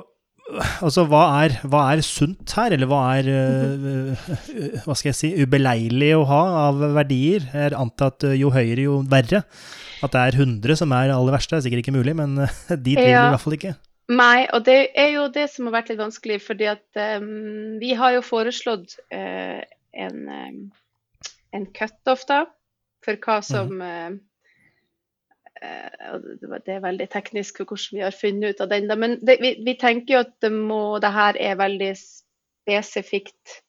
[0.86, 4.32] Altså, hva er, hva er, sunt her, eller hva er uh,
[4.86, 7.46] hva skal jeg si, ubeleilig å ha av verdier?
[7.54, 9.44] Jeg antar at jo høyere, jo verre.
[10.02, 12.40] At det er 100 som er det aller verste, er sikkert ikke mulig, men
[12.88, 13.28] dit vil ja.
[13.28, 13.76] i hvert fall ikke.
[14.12, 17.94] Nei, og det er jo det som har vært litt vanskelig, fordi at um, vi
[17.96, 19.62] har jo foreslått uh,
[19.94, 20.58] en, um,
[21.56, 22.44] en cutoff, da,
[23.06, 23.86] for hva som mm.
[23.86, 24.31] uh, Eh,
[25.62, 28.88] det er veldig teknisk hvordan vi har funnet ut av den.
[29.00, 33.62] Men det, vi, vi, tenker jo at det, må, det her er veldig spesifikt.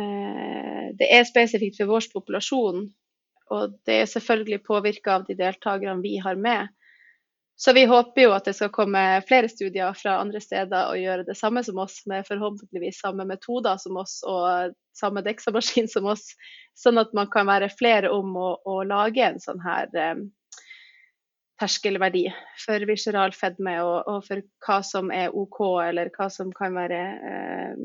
[0.00, 2.88] Eh, det er spesifikt for vår populasjon.
[3.50, 6.70] Og det er selvfølgelig påvirka av de deltakerne vi har med.
[7.60, 11.26] Så vi håper jo at det skal komme flere studier fra andre steder og gjøre
[11.26, 16.30] det samme som oss, med forhåpentligvis samme metoder som oss og samme deksamaskin som oss,
[16.72, 20.30] sånn at man kan være flere om å, å lage en sånn her um,
[21.60, 22.24] terskelverdi
[22.64, 27.00] for visceral fedme, og, og, for hva som er OK, eller hva som kan være
[27.30, 27.84] eh,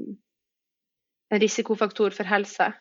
[1.34, 2.72] en risikofaktor for helse.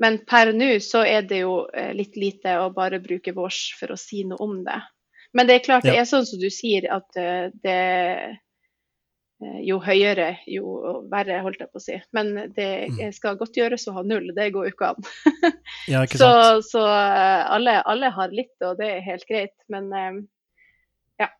[0.00, 3.92] Men per nå så er det jo eh, litt lite å bare bruke vårs for
[3.92, 4.78] å si noe om det.
[5.36, 7.80] Men det er klart det er sånn som du sier, at eh, det
[9.40, 11.96] jo høyere, jo verre, holdt jeg på å si.
[12.16, 12.98] Men det mm.
[13.16, 15.08] skal godt gjøres å ha null, det går jo ikke an.
[15.88, 16.32] ja, ikke så,
[16.64, 19.54] så eh, alle, alle, har litt, og det er helt greit.
[19.72, 20.20] Men eh,
[21.24, 21.30] ja.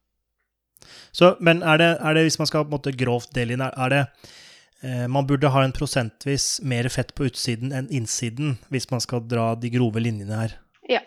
[1.12, 3.66] Så, men er det, er det, hvis man skal på en måte grovt dele inn,
[3.68, 4.02] er det
[4.80, 9.26] eh, Man burde ha en prosentvis mer fett på utsiden enn innsiden, hvis man skal
[9.28, 10.56] dra de grove linjene her?
[10.88, 11.04] Ja,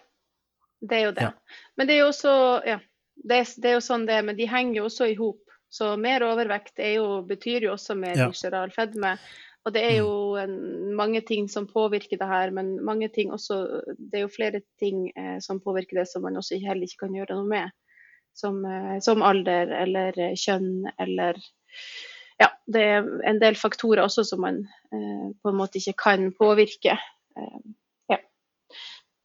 [0.85, 1.29] det er jo det.
[1.31, 1.61] Ja.
[1.73, 2.35] Men det er jo også
[2.69, 2.77] Ja,
[3.15, 5.41] det, det er jo sånn det er, men de henger jo også i hop
[5.73, 8.29] så mer overvekt jo, betyr jo også mer ja.
[8.29, 9.15] visceral fedme.
[9.63, 10.41] Og det er jo mm.
[10.43, 13.57] en, mange ting som påvirker det her, men mange ting også,
[13.97, 17.15] det er jo flere ting eh, som påvirker det som man også heller ikke kan
[17.17, 17.73] gjøre noe med.
[18.37, 21.39] Som, eh, som alder eller eh, kjønn eller
[22.41, 24.59] Ja, det er en del faktorer også som man
[24.93, 26.97] eh, på en måte ikke kan påvirke.
[27.39, 27.59] Eh,
[28.13, 28.19] ja.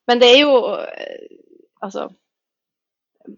[0.09, 0.57] Men det er jo
[1.79, 2.09] Altså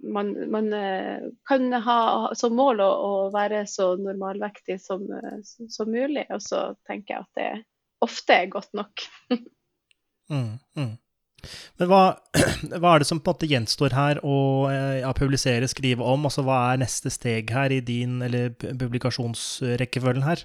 [0.03, 2.01] man, man, eh, kan ha
[2.39, 6.27] som mål å, å være så normalvektig som, eh, som, mulig.
[6.31, 7.51] Og så tenker jeg at det
[8.05, 9.07] ofte er godt nok.
[10.33, 10.93] mm, mm.
[11.81, 12.03] Men hva,
[12.81, 14.39] hva, er det som på en måte gjenstår her å
[14.73, 16.27] eh, ja, publisere, skrive om?
[16.29, 20.45] Altså Hva er neste steg her i din eller publikasjonsrekkefølgen her?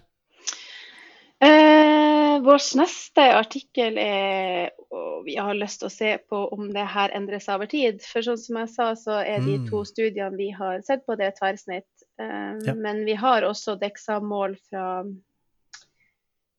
[2.45, 7.13] Vår neste artikkel er og vi har lyst til å se på om det her
[7.17, 8.01] endrer seg over tid.
[8.05, 9.87] For sånn som jeg sa, så er de to mm.
[9.89, 12.05] studiene vi har sett på, det er tverrsnitt.
[12.21, 12.75] Um, ja.
[12.77, 14.87] Men vi har også DEXA-mål fra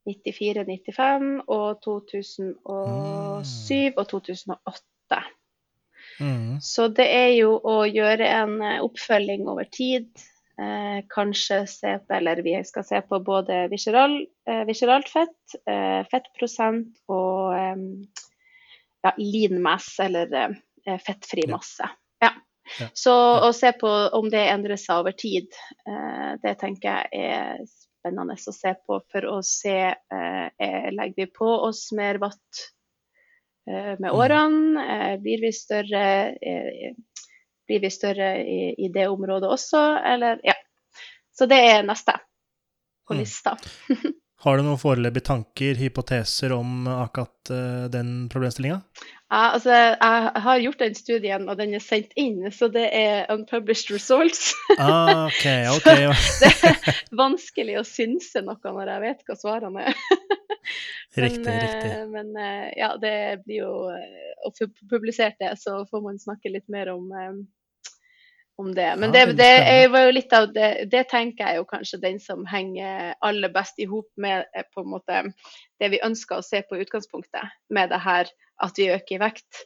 [0.07, 3.97] 94, 95 og 2007 mm.
[3.97, 5.23] og 2008.
[6.21, 6.53] Mm.
[6.65, 10.09] Så det er jo å gjøre en eh, oppfølging over tid.
[10.57, 14.15] Eh, kanskje se på, eller vi skal se på både visceral,
[14.49, 17.53] eh, visceralt fett, eh, fettprosent og
[19.05, 20.33] ja, lean mass, eller
[20.87, 21.89] eh, fettfri masse.
[22.25, 22.31] Ja.
[22.81, 22.89] ja.
[22.95, 23.15] Så
[23.47, 25.53] å se på om det endrer seg over tid,
[25.89, 31.29] eh, det tenker jeg er spennende å se på for å se eh, Legger vi
[31.37, 32.65] på oss mer vatt
[33.67, 34.13] med mm.
[34.15, 34.83] årene?
[35.19, 36.03] Blir vi større?
[37.67, 39.83] Blir vi større i, i, det området også,
[40.15, 40.55] eller Ja.
[41.37, 42.15] Så det er neste
[43.07, 43.21] på mm.
[43.21, 43.57] lista.
[44.45, 48.83] Har du noen foreløpige tanker, hypoteser om akkurat uh, den problemstillinga?
[49.27, 53.33] Ja, altså, jeg har gjort den studien, og den er sendt inn, så det er
[53.33, 54.53] unpublished results.
[54.79, 55.89] ah, okay, ok.
[56.45, 59.99] det er vanskelig å synse noe når jeg vet hva svarene er.
[61.17, 61.57] men, riktig.
[61.65, 61.91] riktig.
[62.13, 63.73] men eh, ja, det blir jo
[64.55, 67.11] få publisert det, så får man snakke litt mer om
[68.59, 68.97] om det.
[68.97, 72.19] Men ja, det, det var jo litt av det Det tenker jeg jo kanskje den
[72.23, 75.23] som henger aller best i hop med eh, på en måte
[75.81, 78.31] det vi ønsker å se på utgangspunktet, med det her
[78.65, 79.65] at vi øker i vekt.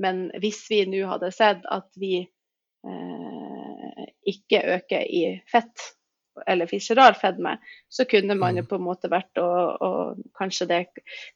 [0.00, 5.90] Men hvis vi nå hadde sett at vi eh, ikke øker i fett,
[6.48, 7.58] eller visceral fedme,
[7.92, 8.68] så kunne man jo mm.
[8.70, 10.80] på en måte vært og, og kanskje det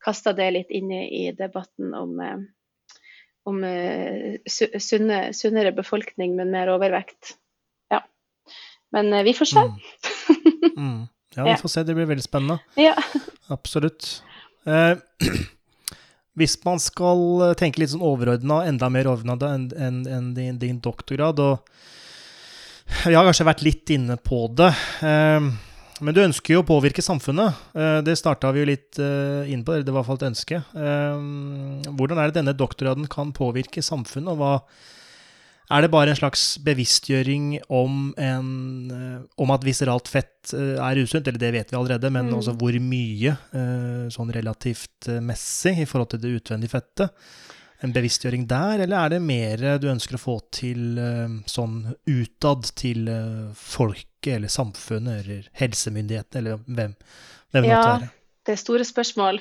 [0.04, 2.46] kasta det litt inn i, i debatten om eh,
[3.48, 7.36] om uh, sunne, sunnere befolkning, men mer overvekt.
[7.92, 8.00] Ja.
[8.94, 9.64] Men uh, vi får se.
[9.64, 10.76] Mm.
[10.76, 11.02] Mm.
[11.34, 11.82] Ja, vi får se.
[11.84, 12.58] Det blir veldig spennende.
[12.80, 12.94] Ja.
[13.52, 14.22] Absolutt.
[14.64, 14.96] Eh,
[16.38, 20.80] hvis man skal tenke litt sånn overordna, enda mer overordna enn en, en din, din,
[20.82, 21.70] doktorgrad og
[23.06, 24.68] Vi har kanskje vært litt inne på det.
[25.08, 25.46] Eh,
[26.04, 27.60] men du ønsker jo å påvirke samfunnet.
[27.76, 30.26] Eh, det starta vi jo litt eh, inn på, det var i hvert fall et
[30.30, 30.60] ønske.
[30.60, 36.18] Eh, hvordan er det denne doktorgraden kan påvirke samfunnet, og hva er det bare en
[36.18, 38.48] slags bevisstgjøring om, en,
[39.40, 41.24] om at viseralt fett er usunt?
[41.24, 42.34] Eller det vet vi allerede, men mm.
[42.36, 43.32] også hvor mye,
[44.12, 47.26] sånn relativt messig, i forhold til det utvendige fettet?
[47.84, 50.96] en bevisstgjøring der, eller er det mer du ønsker å få til
[51.50, 51.74] sånn
[52.08, 53.10] utad til
[53.60, 56.94] folk eller samfunnet eller helsemyndighetene, eller hvem,
[57.52, 58.08] hvem ja, det være?
[58.46, 59.40] det er store spørsmål.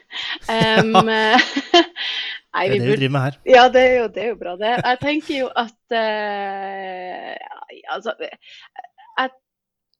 [0.82, 0.92] um,
[2.52, 3.38] Nei, det er det vi driver med her.
[3.48, 4.72] Ja, det er jo, det er jo bra, det.
[4.84, 7.36] Jeg tenker jo at uh,
[7.94, 9.30] Altså, jeg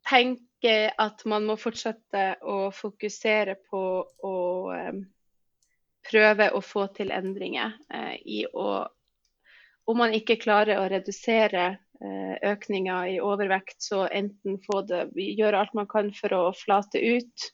[0.08, 3.82] tenker at man må fortsette å fokusere på
[4.28, 4.36] å
[4.68, 5.00] um,
[6.10, 8.82] prøve å få til endringer uh, i å
[9.88, 15.60] Om man ikke klarer å redusere Eh, økninger i overvekt, så enten få det, gjøre
[15.60, 17.44] alt man kan for å flate ut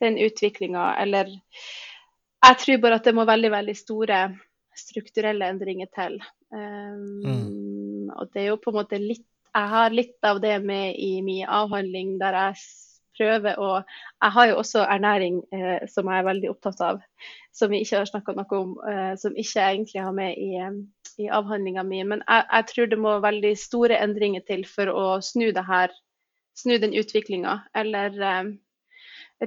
[0.00, 1.32] den utviklinga, eller
[2.40, 4.20] Jeg tror bare at det må veldig, veldig store
[4.78, 6.14] strukturelle endringer til.
[6.54, 8.06] Um, mm.
[8.14, 11.20] og det er jo på en måte litt Jeg har litt av det med i
[11.26, 12.62] min avhandling der jeg
[13.20, 17.02] prøver å Jeg har jo også ernæring eh, som jeg er veldig opptatt av,
[17.56, 20.50] som vi ikke har snakka noe om, eh, som ikke jeg egentlig har med i,
[21.24, 22.02] i avhandlinga mi.
[22.04, 25.94] Men jeg, jeg, tror det må veldig store endringer til for å snu det her,
[26.58, 28.52] snu den utviklinga, eller eh,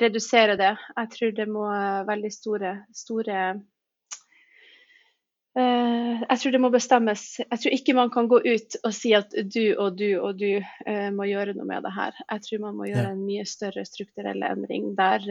[0.02, 0.74] redusere det.
[0.98, 1.68] Jeg tror det må
[2.10, 3.44] veldig store, store
[5.54, 7.24] jeg tror det må bestemmes.
[7.44, 10.58] Jeg tror ikke man kan gå ut og si at du og du og du
[10.58, 12.18] uh, må gjøre noe med det her.
[12.32, 15.28] Jeg tror man må gjøre en mye større strukturell endring der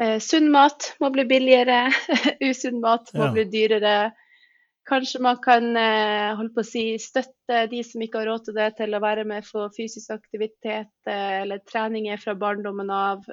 [0.00, 1.90] uh, sunn mat må bli billigere,
[2.48, 3.34] usunn mat må ja.
[3.36, 3.96] bli dyrere.
[4.88, 8.70] Kanskje man kan holde på å si, støtte de som ikke har råd til det,
[8.80, 13.28] til å være med for fysisk aktivitet eller treninger fra barndommen av.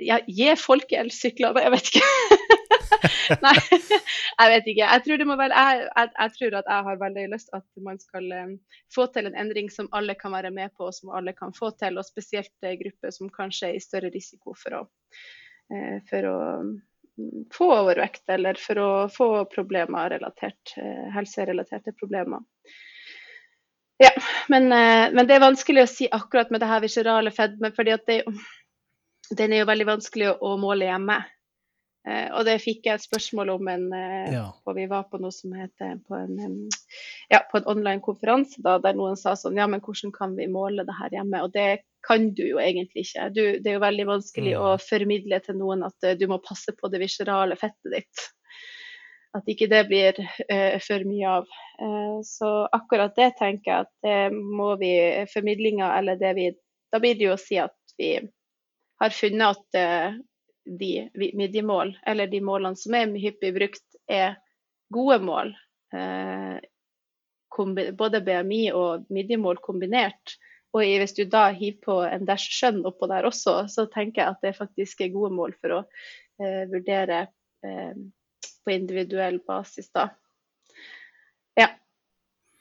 [0.00, 2.06] Ja, gi folkeelsykler, jeg vet ikke.
[3.44, 4.86] Nei, jeg vet ikke.
[4.86, 8.30] Jeg tror, være, jeg, jeg, jeg tror, at jeg har veldig lyst at man skal
[8.38, 8.54] um,
[8.94, 11.72] få til en endring som alle kan være med på, og som alle kan få
[11.80, 11.98] til.
[12.00, 14.86] Og spesielt uh, grupper som kanskje er i større risiko for å,
[15.74, 16.72] uh, for å um,
[17.52, 20.72] få overvekt, eller for å få problemer relatert,
[21.12, 22.40] helserelaterte problemer.
[24.00, 24.10] Ja,
[24.48, 28.08] men, men, det er vanskelig å si akkurat med det her viserale fedme, fordi at
[28.08, 28.16] det,
[29.36, 31.22] den er jo veldig vanskelig å, måle hjemme.
[32.02, 34.46] Uh, og det fikk jeg et spørsmål om en, uh, ja.
[34.66, 36.34] og vi var på noe som heter på en,
[37.30, 40.48] ja, på en online konferanse da, der noen sa sånn Ja, men hvordan kan vi
[40.50, 41.44] måle det her hjemme?
[41.46, 43.28] Og det kan du jo egentlig ikke.
[43.30, 44.66] Du, det er jo veldig vanskelig mm.
[44.66, 48.26] å formidle til noen at uh, du må passe på det viscerale fettet ditt.
[49.38, 50.18] At ikke det blir
[50.84, 51.46] for mye av.
[52.28, 54.90] Så akkurat det tenker jeg at det må vi
[55.32, 56.50] Formidlinga eller det vi
[56.92, 58.10] Da blir det jo å si at vi
[59.02, 60.20] har funnet at
[60.64, 64.36] de midjemål, eller de målene som er hyppig brukt, er
[64.92, 65.52] gode mål.
[65.94, 66.58] Eh,
[67.98, 70.36] både BMI og midjemål kombinert.
[70.72, 74.32] Og hvis du da hiver på en dash skjønn oppå der også, så tenker jeg
[74.32, 75.80] at det faktisk er gode mål for å
[76.40, 77.26] eh, vurdere
[77.66, 77.92] eh,
[78.64, 80.08] på individuell basis, da.
[81.58, 81.68] Ja.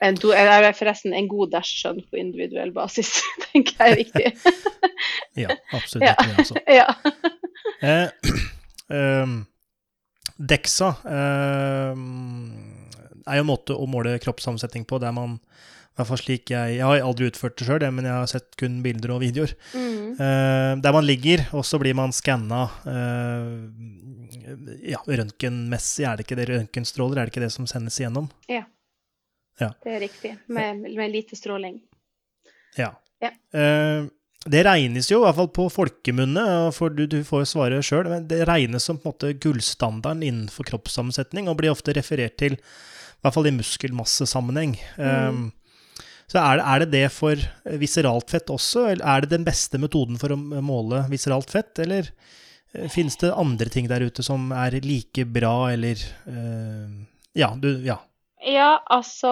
[0.04, 4.90] En, do, forresten en god dash skjønn på individuell basis, tenker jeg er viktig.
[5.40, 6.08] ja, absolutt.
[6.08, 6.16] Ja.
[6.20, 6.56] Det, altså.
[6.80, 6.88] ja.
[7.82, 8.08] Eh,
[8.98, 9.36] eh,
[10.42, 12.02] Dexa eh,
[13.28, 15.40] er jo en måte å måle kroppssammensetning på der man
[15.92, 18.54] i hvert fall slik jeg, jeg har aldri utført det sjøl, men jeg har sett
[18.60, 19.52] kun bilder og videoer.
[19.76, 20.14] Mm.
[20.16, 23.58] Uh, der man ligger, og så blir man skanna uh,
[24.88, 26.06] ja, røntgenmessig.
[26.08, 27.20] Er det ikke det røntgenstråler?
[27.20, 28.32] Er det ikke det som sendes igjennom?
[28.48, 28.64] Ja.
[29.60, 29.74] ja.
[29.84, 30.34] Det er riktig.
[30.48, 31.82] Med, med lite stråling.
[32.80, 32.94] Ja.
[33.20, 33.36] ja.
[33.52, 34.08] Uh,
[34.50, 38.26] det regnes jo, i hvert fall på folkemunne, for du, du får svare sjøl, men
[38.30, 43.22] det regnes som på en måte gullstandarden innenfor kroppssammensetning, og blir ofte referert til, i
[43.22, 44.74] hvert fall i muskelmassesammenheng.
[44.98, 45.38] Mm.
[45.38, 45.94] Um,
[46.32, 47.46] så er det, er det, det for
[47.78, 52.10] viseralt fett også, eller er det den beste metoden for å måle viseralt fett, eller
[52.10, 56.90] uh, finnes det andre ting der ute som er like bra, eller uh,
[57.38, 58.02] Ja, du, ja.
[58.42, 59.32] Ja, altså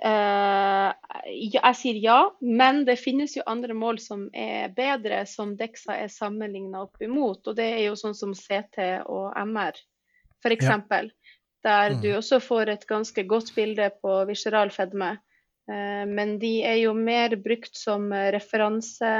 [0.00, 0.92] eh,
[1.28, 6.08] Jeg sier ja, men det finnes jo andre mål som er bedre, som Dexa er
[6.12, 7.44] sammenligna opp imot.
[7.44, 9.76] Og det er jo sånn som CT og MR,
[10.40, 10.70] f.eks.
[10.70, 11.02] Ja.
[11.60, 12.00] Der mm.
[12.00, 15.18] du også får et ganske godt bilde på viseral fedme.
[15.68, 19.14] Eh, men de er jo mer brukt som referanse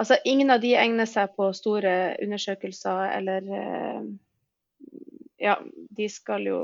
[0.00, 1.90] Altså, ingen av de egner seg på store
[2.24, 4.06] undersøkelser eller eh,
[5.40, 5.58] Ja,
[5.96, 6.62] de skal jo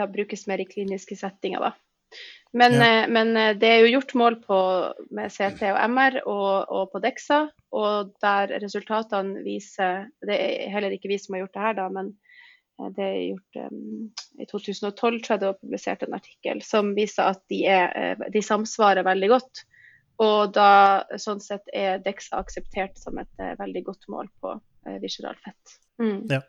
[0.00, 1.68] ja, brukes mer i kliniske settinger.
[1.68, 1.74] Da.
[2.52, 3.02] Men, ja.
[3.02, 4.58] eh, men, eh, det er jo gjort mål på,
[5.14, 7.44] med CT og MR og, og, på DEXA,
[7.78, 11.86] og der resultatene viser Det er heller ikke vi som har gjort det her, da,
[11.94, 12.12] men
[12.80, 14.08] eh, det er gjort um,
[14.42, 18.42] I 2012 tror jeg det var publisert en artikkel som viser at de, er, de
[18.42, 19.66] samsvarer veldig godt.
[20.20, 24.96] Og da sånn sett er DEXA akseptert som et uh, veldig godt mål på uh,
[25.00, 25.78] visceral fett.
[26.02, 26.26] Mm.
[26.34, 26.42] Ja.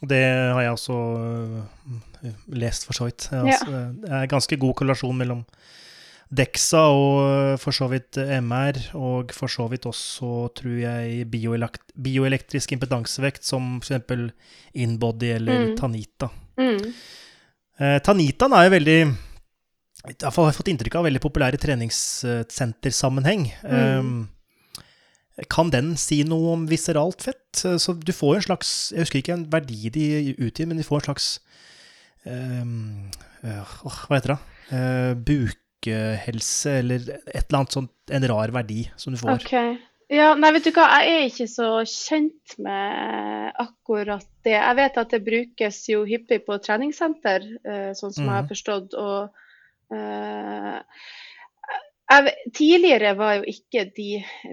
[0.00, 0.22] Det
[0.54, 3.28] har jeg også uh, lest, for så vidt.
[3.36, 3.84] Altså, ja.
[4.00, 5.44] Det er ganske god korrelasjon mellom
[6.30, 12.76] Dexa og uh, for så vidt MR, og for så vidt også, tror jeg, bioelektrisk
[12.76, 14.30] impedansevekt, som f.eks.
[14.78, 15.74] Inbody eller mm.
[15.80, 16.30] Tanita.
[16.60, 16.92] Mm.
[17.80, 23.42] Eh, Tanitaen er jo veldig i har jeg fått inntrykk av veldig populær i treningssentersammenheng.
[23.60, 23.98] Mm.
[24.00, 24.28] Um,
[25.48, 27.62] kan den si noe om viseralt fett?
[27.80, 31.00] Så du får en slags Jeg husker ikke en verdi de utgir, men de får
[31.00, 31.28] en slags
[32.26, 33.10] um,
[33.44, 34.40] uh, Hva heter det?
[34.70, 37.92] Uh, bukehelse, eller et eller annet sånt.
[38.10, 39.38] En rar verdi som du får.
[39.40, 39.78] Okay.
[40.10, 44.56] Ja, nei, vet du hva, jeg er ikke så kjent med akkurat det.
[44.56, 48.50] Jeg vet at det brukes jo hyppig på treningssenter, eh, sånn som jeg har Mhm.
[48.50, 48.96] forstått.
[48.98, 49.30] Og
[49.94, 50.80] eh,
[52.10, 54.08] jeg, tidligere var jo ikke de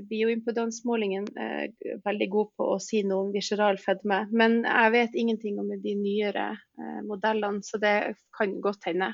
[0.10, 5.60] bioimpedansmålingene eh, veldig gode på å si noe om visceral fedme, men jeg vet ingenting
[5.62, 7.95] om de nyere eh, modellene, så det
[8.38, 9.14] kan godt hende.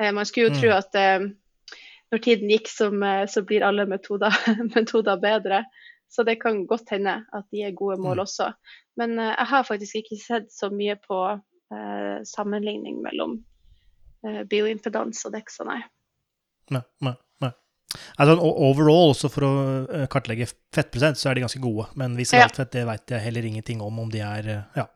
[0.00, 0.60] Eh, man skulle jo Mm.
[0.60, 1.28] tro at eh,
[2.12, 4.32] når tiden gikk, som, eh, så blir alle metoder,
[4.76, 5.64] metoder bedre.
[6.12, 8.22] Så det kan godt hende at de er gode mål Mm.
[8.26, 8.52] også.
[8.96, 11.18] Men eh, jeg har faktisk ikke sett så mye på
[11.72, 13.38] eh, sammenligning mellom
[14.26, 15.64] eh, bioimpedans og DEXA.
[15.64, 15.80] Nei,
[16.70, 17.14] nei, nei.
[18.16, 19.52] Altså, overall, også for å
[19.84, 21.88] eh, kartlegge fettprosent, så er de ganske gode.
[22.00, 24.86] Men visceralt fett, det vet jeg heller ingenting om, om de er eh, Ja,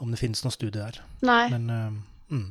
[0.00, 1.00] om det finnes noen studie der.
[1.26, 1.42] Nei.
[1.54, 2.46] Men eh, mm.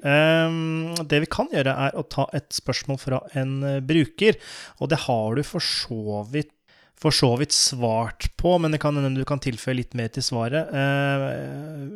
[0.00, 4.38] Um, det vi kan gjøre, er å ta et spørsmål fra en bruker.
[4.80, 6.54] Og det har du for så vidt
[7.00, 10.24] for så vidt svart på, men det kan hende du kan tilføye litt mer til
[10.24, 10.68] svaret.
[10.68, 11.22] Uh,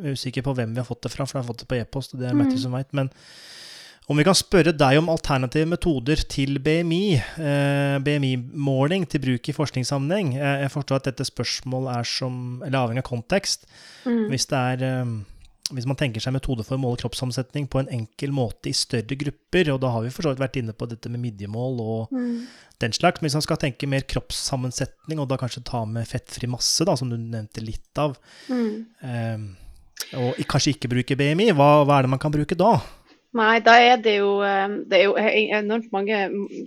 [0.01, 1.67] jeg er usikker på hvem vi har fått det fra, for jeg har fått det
[1.69, 2.15] på e-post.
[2.15, 2.63] og det er Matthew Mhm.
[2.63, 3.11] som vet, Men
[4.07, 9.55] om vi kan spørre deg om alternative metoder til BMI, eh, BMI-måling til bruk i
[9.57, 10.35] forskningssammenheng.
[10.37, 13.65] Eh, jeg forstår at dette spørsmålet er som, avhengig av kontekst.
[14.05, 14.27] Mm.
[14.29, 15.15] Hvis, er, eh,
[15.73, 19.17] hvis man tenker seg metode for å måle kroppssammensetning på en enkel måte i større
[19.17, 22.11] grupper, og da har vi for så vidt vært inne på dette med midjemål og
[22.13, 22.45] Mm.
[22.79, 26.47] den slags, men hvis man skal tenke mer kroppssammensetning, og da kanskje ta med fettfri
[26.47, 28.17] masse, da, som du nevnte litt av,
[28.49, 29.55] Mm.
[30.13, 32.81] og kanskje ikke bruke BMI, hva, hva er det man kan bruke da?
[33.35, 35.15] Nei, da er det jo eh, Det er jo
[35.57, 36.19] enormt mange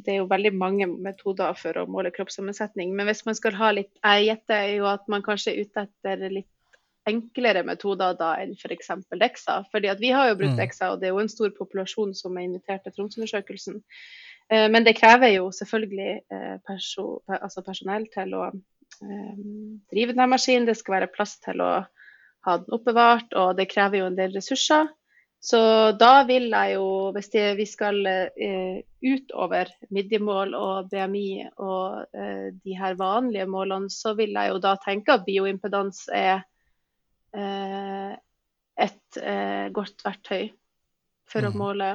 [0.04, 2.92] Det er jo veldig mange metoder for å måle kroppssammensetning.
[2.96, 6.28] Men hvis man skal ha litt Jeg gjetter jo at man kanskje er ute etter
[6.28, 6.50] litt
[7.08, 8.90] enklere metoder da enn f.eks.
[9.16, 9.62] DEXA.
[9.72, 10.58] Fordi at vi har jo brukt Mm.
[10.60, 13.78] DEXA, og det er jo en stor populasjon som er invitert til Tromsøundersøkelsen.
[14.50, 18.50] Eh, Men det krever jo selvfølgelig eh, perso, altså personell til å
[19.88, 20.66] drive denne maskinen.
[20.66, 21.72] Det skal være plass til å
[22.44, 24.88] ha den oppbevart, og det krever jo en del ressurser.
[25.40, 25.58] Så
[25.94, 31.28] da vil jeg jo, hvis det, vi skal eh, utover midjemål og BMI
[31.62, 36.42] og eh, de her vanlige målene, så vil jeg jo da tenke at bioimpedans er
[37.38, 38.16] eh,
[38.78, 40.50] et eh, godt verktøy
[41.30, 41.58] for å Mhm.
[41.58, 41.90] måle.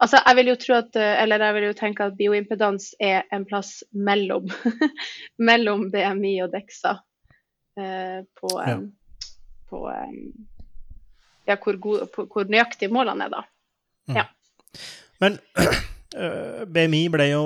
[0.00, 3.22] Altså, jeg vil jo tro at, eh, eller jeg vil jo tenke at bioimpedans er
[3.32, 4.46] en plass mellom,
[5.38, 6.98] mellom BMI og DEXA.
[7.78, 8.76] Eh, på, Ja.
[8.76, 9.32] eh,
[9.70, 10.12] på eh,
[11.48, 13.46] ja, hvor, god, hvor nøyaktige målene er, da.
[15.22, 15.38] Men
[16.22, 17.44] øh, BMI ble jo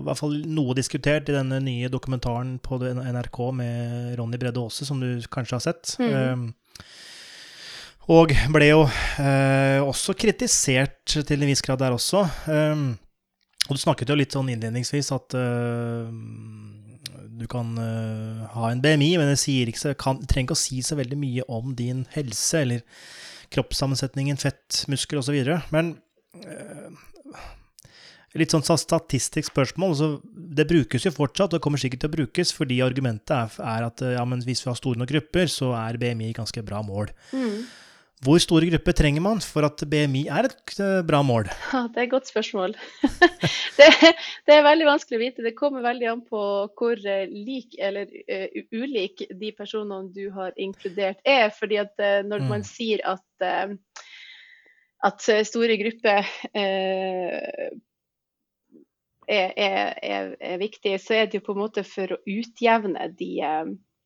[0.00, 4.88] i hvert fall noe diskutert i denne nye dokumentaren på NRK med Ronny Bredde Aase,
[4.88, 5.94] som du kanskje har sett.
[6.00, 6.16] Mhm.
[6.32, 6.48] Um,
[8.10, 8.80] og ble jo
[9.22, 12.24] øh, også kritisert til en viss grad der også.
[12.50, 12.96] Um,
[13.68, 16.08] og du snakket jo litt sånn innledningsvis at øh,
[17.38, 17.76] du kan
[18.50, 21.70] ha en BMI, men det ikke, kan, trenger ikke å si så veldig mye om
[21.78, 22.82] din helse eller
[23.54, 25.38] kroppssammensetningen, fett, muskel osv.
[25.74, 25.94] Men
[26.44, 27.00] øh,
[28.38, 29.96] litt sånn statistisk spørsmål.
[29.98, 30.08] Så
[30.60, 33.88] det brukes jo fortsatt, og det kommer sikkert til å brukes, fordi argumentet er, er
[33.88, 37.12] at ja, hvis vi har store nok grupper, så er BMI ganske bra mål.
[38.20, 41.46] Hvor store grupper trenger man for at BMI er et eh, bra mål?
[41.72, 42.74] Ja, det er et godt spørsmål.
[43.78, 43.86] det,
[44.44, 45.44] det er veldig vanskelig å vite.
[45.46, 46.42] Det kommer veldig an på
[46.76, 51.48] hvor eh, lik eller uh, ulik de personene du har inkludert er.
[51.56, 52.50] fordi at uh, når Mm.
[52.52, 53.72] man sier at, uh,
[55.08, 57.72] at store grupper er,
[59.28, 63.32] er, er, er viktig, så er det jo på en måte for å utjevne de,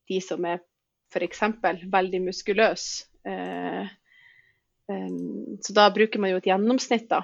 [0.07, 0.63] de som er
[1.11, 1.43] f.eks.
[1.91, 3.09] veldig muskuløse.
[3.25, 3.87] Eh,
[4.87, 7.23] så da bruker man jo et gjennomsnitt da,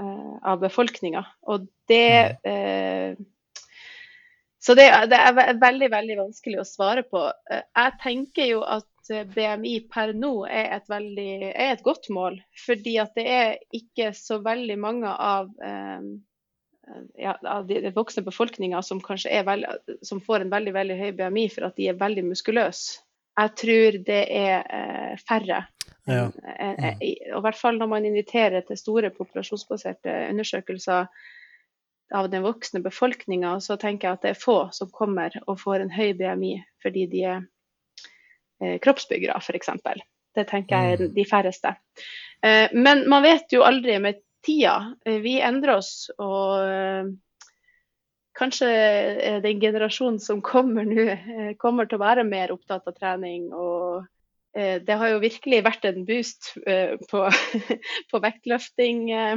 [0.00, 1.24] uh, av befolkninga.
[1.50, 3.14] Og det uh,
[4.64, 7.20] Så det, det, er veldig, veldig vanskelig å svare på.
[7.50, 8.88] Uh, jeg tenker jo at
[9.34, 14.14] BMI per nå er et, veldig, er et godt mål, fordi at det er ikke
[14.16, 15.50] så veldig mange av
[17.16, 21.12] ja, av de voksne befolkninga som kanskje er veldig, som får en veldig veldig høy
[21.16, 23.04] BMI for at de er veldig muskuløse.
[23.36, 25.62] Jeg tror det er færre
[26.04, 26.26] Ja.
[26.58, 31.08] En, og i hvert fall når man inviterer til store populasjonsbaserte undersøkelser
[32.14, 35.84] av den voksne befolkninga, så tenker jeg at det er få som kommer og får
[35.84, 37.40] en høy BMI fordi de er
[38.60, 39.72] eh, kroppsbyggere, f.eks.
[40.34, 41.74] Det tenker jeg er de færreste.
[42.44, 44.94] Eh, men man vet jo aldri med tida.
[45.06, 47.12] Eh, vi endrer oss, og eh,
[48.36, 48.70] kanskje
[49.44, 54.02] den generasjonen som kommer nå, kommer til å være mer opptatt av trening og
[54.54, 56.52] det har jo virkelig vært en boost
[57.10, 57.22] på,
[58.10, 59.36] på vektløfting Ja,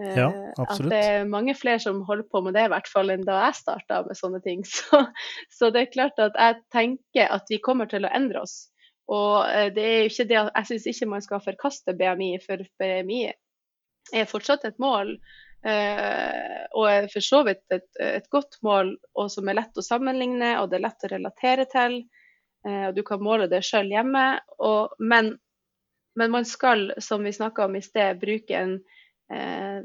[0.00, 3.24] Ja, At det er mange flere som holder på med det, i hvert fall enn
[3.26, 4.64] da jeg starta med sånne ting.
[4.72, 5.04] Så,
[5.52, 8.72] så det er klart at jeg tenker at vi kommer til å endre oss.
[9.12, 12.64] Og eh, det er jo ikke det jeg syns ikke man skal forkaste BMI, for
[12.80, 13.22] BMI
[14.16, 15.16] er fortsatt et mål.
[15.66, 19.84] eh, og er for så vidt et, et godt mål, og som er lett å
[19.84, 22.00] sammenligne, og det er lett å relatere til.
[22.66, 24.24] Eh, og du kan måle det sjøl hjemme.
[24.58, 25.34] Og, men,
[26.18, 28.78] men man skal, som vi snakka om i sted, bruke en
[29.32, 29.82] eh,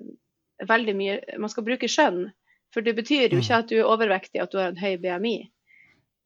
[0.68, 2.28] veldig mye Man skal bruke skjønn.
[2.74, 3.44] For det betyr jo Mm.
[3.44, 5.38] ikke at du er overvektig, at du har en høy BMI.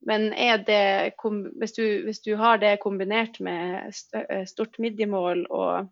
[0.02, 1.14] Men er det,
[1.60, 5.90] hvis, du, hvis du har det kombinert med eh, stort midjemål og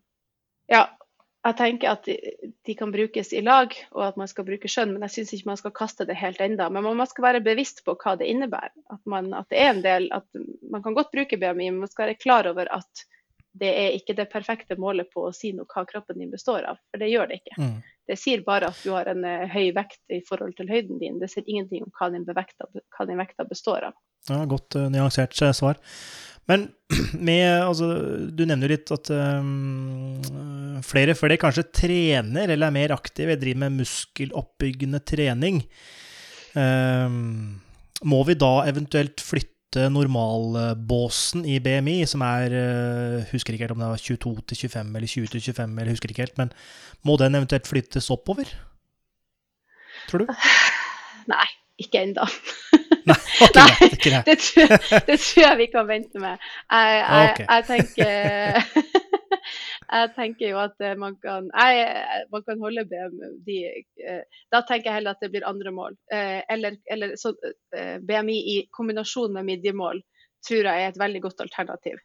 [0.70, 0.86] Ja,
[1.40, 5.06] jeg tenker at de, kan brukes i lag, og at man skal bruke skjønn, men
[5.08, 6.68] jeg syns ikke man skal kaste det helt enda.
[6.70, 8.74] Men man man skal være bevisst på hva det innebærer.
[8.92, 10.28] At, man, at det er en del at
[10.70, 13.06] Man kan godt bruke BMI, men man skal være klar over at
[13.60, 16.78] det er ikke det perfekte målet på å si noe hva kroppen din består av.
[16.92, 17.56] For det gjør det ikke.
[17.58, 17.80] Mm.
[18.10, 21.18] Det sier bare at du har en eh, høy vekt i forhold til høyden din.
[21.22, 23.98] Det sier ingenting om hva din, bevekta, hva din vekta består av.
[24.30, 25.80] Ja, godt uh, nyansert eh, svar.
[26.50, 26.66] Men
[27.28, 27.92] med, altså,
[28.34, 33.66] du nevner jo litt at um, flere flere kanskje trener eller er mer aktive, driver
[33.68, 35.62] med muskeloppbyggende trening.
[36.58, 37.60] Um,
[38.10, 43.84] må vi da eventuelt flytte normalbåsen i BMI, som er eh, Husker ikke helt om
[43.84, 46.50] det var 22 til 25 eller 20 til 25, eller husker ikke helt, men
[47.06, 48.50] må den eventuelt flyttes oppover?
[50.10, 50.32] Tror du?
[51.34, 51.46] Nei,
[51.80, 52.26] ikke ennå.
[53.10, 53.90] Nei, okay, Nei.
[54.04, 54.22] det.
[54.26, 54.74] Det tror,
[55.08, 56.50] det tror jeg vi kan vente med.
[56.72, 57.46] Jeg, jeg, okay.
[57.50, 59.08] jeg tenker
[60.16, 64.22] tenker jo at eh, man kan, jeg, man kan holde BMI eh,
[64.52, 65.98] Da tenker jeg heller at det blir andre mål.
[66.14, 67.34] Eh, Eller, eller så,
[67.76, 70.04] eh, BMI i kombinasjon med midjemål
[70.48, 72.00] tror jeg er et veldig godt alternativ.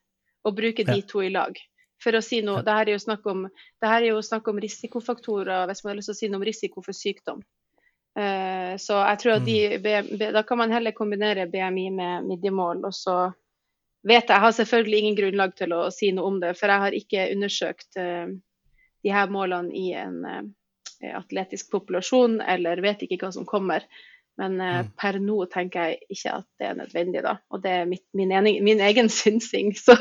[0.44, 1.54] Å bruke de to i lag.
[2.02, 6.00] For å si noe, det her er jo snakk om, om risikofaktorer hvis man har
[6.00, 7.44] lyst til å si noe om risiko for sykdom.
[8.16, 12.84] Eh, så jeg tror at de, B- da kan man heller kombinere BMI med midjemål.
[12.86, 13.16] Og så
[14.06, 16.84] vet jeg, jeg har selvfølgelig ingen grunnlag til å si noe om det, for jeg
[16.86, 18.26] har ikke undersøkt eh,
[19.04, 23.86] de her målene i en eh, atletisk populasjon, eller vet ikke hva som kommer.
[24.38, 24.88] Men Mm.
[24.98, 27.36] per nå tenker jeg ikke at det er nødvendig, da.
[27.54, 29.68] Og det er mitt, min, ening, min egen synsing.
[29.78, 29.94] Så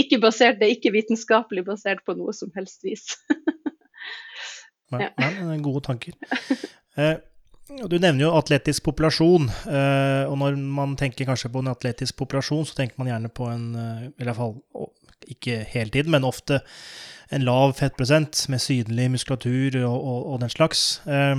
[0.00, 3.18] ikke basert, det er ikke vitenskapelig basert på noe som helst vis.
[4.92, 5.10] men Ja.
[5.18, 6.16] nei, gode tanker.
[6.96, 7.18] Eh,
[7.66, 12.64] du nevner jo atletisk populasjon, eh, og når man tenker kanskje på en atletisk populasjon,
[12.68, 14.54] så tenker man gjerne på en, eh, i hvert fall
[15.26, 16.60] ikke hele tiden, men ofte
[17.34, 21.00] en lav fettprosent med synlig muskulatur og, og, og den slags.
[21.10, 21.34] Eh,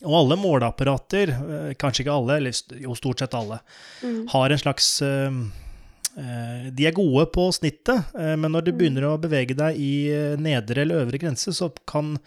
[0.00, 3.60] og alle måleapparater, eh, kanskje ikke alle, eller jo stort sett alle,
[4.02, 4.26] Mm.
[4.32, 5.69] har en slags eh, eh,
[6.16, 8.78] De er gode på snittet, eh, men når du Mm.
[8.78, 12.18] begynner å bevege deg i eh, nedre eller øvre grense, så kan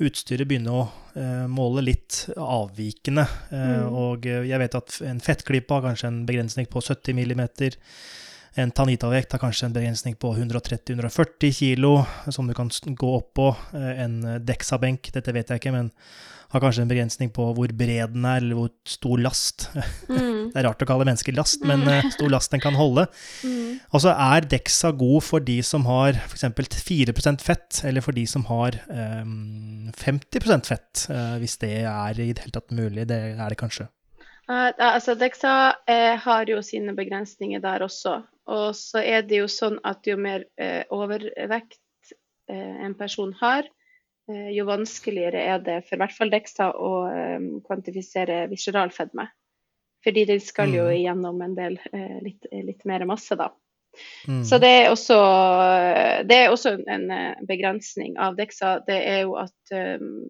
[0.00, 3.26] utstyret begynne å eh, måle litt avvikende.
[3.50, 3.94] Eh, Mm.
[3.94, 7.76] Og eh, jeg vet at en fettklippe har kanskje en begrensning på 70 millimeter.
[8.60, 11.96] En Tanita-vekt har kanskje en begrensning på 130-140 kilo,
[12.30, 13.48] som du kan gå opp på.
[13.74, 15.90] Eh, En Dexa-benk, dette vet jeg ikke, men
[16.54, 19.68] har kanskje en begrensning på hvor bred den er, eller hvor stor last.
[20.04, 20.50] Mm.
[20.52, 23.06] Det er rart å kalle mennesker last, men eh, stor last den kan holde.
[23.42, 23.80] Mm.
[23.90, 26.44] så er Dexa god for de som har f.eks.
[26.84, 32.30] 4% fett, eller for de som har um, 50% fett, uh, hvis det er i
[32.36, 33.08] det hele tatt mulig?
[33.10, 33.88] Det er det kanskje.
[34.44, 35.54] Uh, altså Dexa
[35.88, 38.20] eh, har jo sine begrensninger der også.
[38.52, 42.12] Og så er det jo sånn at jo mer eh, overvekt
[42.50, 43.68] eh, en person har,
[44.28, 49.30] eh, jo vanskeligere er det for i hvert fall Dexta å eh, kvantifisere visceral fedme.
[50.04, 53.48] Fordi det skal jo gjennom igjennom en del eh, litt, litt mer masse, da.
[54.28, 54.42] Mm.
[54.44, 55.16] Så det er også,
[56.28, 58.80] det er også en en begrensning av Dexa.
[58.84, 60.26] Det er jo at um,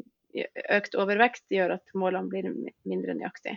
[0.76, 2.50] økt overvekt gjør at målene blir
[2.84, 3.56] mindre nøyaktige.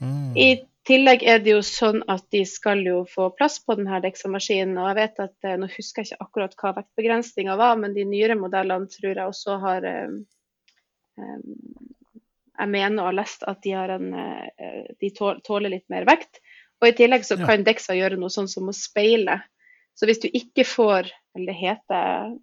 [0.00, 0.32] Mm.
[0.34, 0.48] I
[0.90, 4.78] tillegg er det jo sånn at de skal jo få plass på denne Dexa-maskinen.
[4.80, 8.06] Og jeg vet at, eh, nå husker jeg ikke akkurat hva vektbegrensninga var, men de
[8.08, 10.16] nyere modellene tror jeg også har eh,
[11.20, 11.38] eh,
[12.60, 14.10] Jeg mener å ha lest at de, har en,
[15.00, 16.42] de tåler litt mer vekt.
[16.82, 19.38] Og i tillegg så kan Dexa gjøre noe sånn som å speile.
[19.96, 22.36] Så hvis du ikke får Eller det heter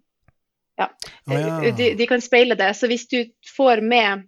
[0.78, 0.88] Ja.
[1.26, 1.70] oh, ja.
[1.70, 2.72] De, de kan speile det.
[2.74, 4.26] Så hvis du får med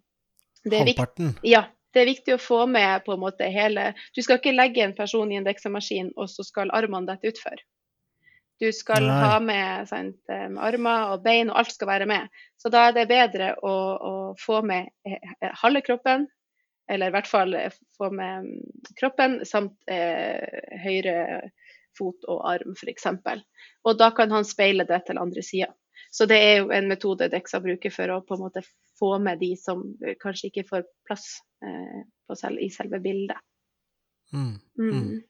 [0.62, 1.34] det Halvparten.
[1.42, 1.64] ja,
[1.94, 4.96] det er viktig å få med på en måte hele Du skal ikke legge en
[4.96, 7.62] person i en Dexa-maskin, og så skal armene dette utfor.
[8.60, 9.20] Du skal Nei.
[9.24, 12.28] ha med sant, eh, armer og bein, og alt skal være med.
[12.60, 16.28] Så da er det bedre å, å få med eh, halve kroppen,
[16.90, 21.16] eller i hvert fall eh, få med mm, kroppen, samt eh, høyre
[21.96, 23.08] fot og arm, f.eks.
[23.88, 25.72] Og da kan han speile det til andre sida.
[26.10, 28.64] Så det er jo en metode Dexa bruker for å på en måte
[28.98, 29.84] få med de som
[30.22, 31.26] kanskje ikke får plass
[31.62, 32.00] eh,
[32.34, 33.38] selv, i selve bildet.
[34.34, 34.56] Mm.
[34.78, 34.90] Mm.
[34.90, 35.20] Mm.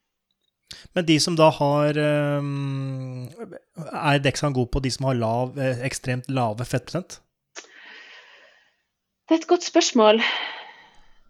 [0.94, 3.26] Men de som da har um,
[3.90, 7.20] Er Dexan god på de som har lav, eh, ekstremt lave fettprosent?
[9.28, 10.20] Det er et godt spørsmål.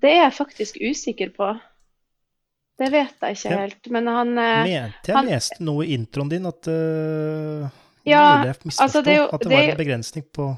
[0.00, 1.50] Det er jeg faktisk usikker på.
[2.80, 3.90] Det vet jeg ikke helt.
[3.92, 7.68] Men han eh, Mente jeg han- leste noe i introen din at uh,
[8.08, 8.44] Ja,
[8.80, 10.56] altså, det er jo- at det var det, en begrensning på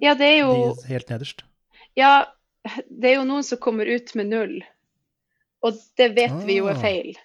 [0.00, 1.44] Ja, det jo de helt nederst.
[1.96, 2.24] Ja,
[2.88, 4.64] det er jo noen som kommer ut med null.
[5.62, 6.80] Og det vet vi jo er Ah.
[6.82, 7.16] feil.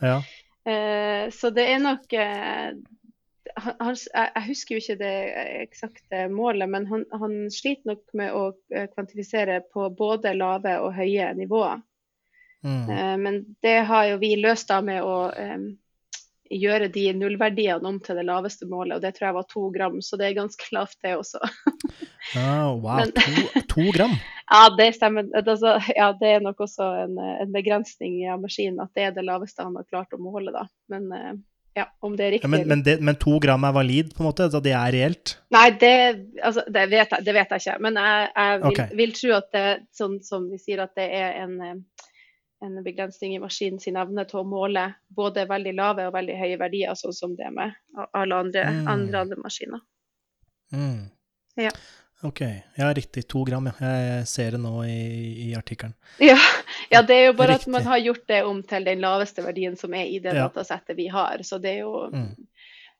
[0.00, 0.22] Ja.
[0.64, 2.72] Uh, så det er nok uh,
[3.56, 5.16] han, jeg, husker jo ikke det
[5.62, 10.94] eksakte målet, men han, han sliter nok med å eh, kvantifisere på både lave og
[10.94, 11.82] høye nivåer.
[12.64, 12.86] Mm.
[13.20, 15.58] Men det har jo vi løst da med å eh,
[16.52, 20.00] gjøre de nullverdiene om til det laveste målet, og det tror jeg var to gram,
[20.04, 21.42] så det er ganske lavt det også.
[22.38, 24.14] Ah, wow, Men- to, to gram?
[24.52, 25.26] Ja, det stemmer.
[25.34, 29.24] Altså, ja, det er nok også en, en begrensning av maskinen at det er det
[29.24, 30.66] laveste han har klart å måle, da.
[30.92, 31.32] Men eh,
[31.78, 34.22] ja, om det er Ja, riktig men, men, det, men to gram er valid, på
[34.22, 34.50] en måte?
[34.52, 35.36] Så det er reelt?
[35.54, 35.94] Nei, det,
[36.44, 37.78] altså, det, vet jeg, det vet jeg ikke.
[37.86, 38.96] Men jeg, jeg vil, okay.
[39.00, 42.10] vil tro at det sånn som vi sier, at det er en, eh,
[42.62, 46.58] en begrensning i maskinen sin evne til å måle både veldig lave og veldig høye
[46.60, 47.74] verdier, sånn som det med
[48.14, 48.88] alle andre, Mm.
[48.88, 49.80] andre, andre maskiner.
[50.72, 51.10] Mm.
[51.56, 51.70] Ja.
[52.22, 52.40] Ok,
[52.78, 53.72] ja riktig, to gram, ja.
[53.82, 55.94] Jeg ser det nå i, i artikkelen.
[56.22, 56.36] Ja,
[56.90, 57.66] ja, det er jo bare Riktig.
[57.66, 60.46] at man har gjort det om til den laveste verdien som er i det Ja.
[60.48, 61.42] datasettet vi har.
[61.42, 62.36] Så det er jo Mm.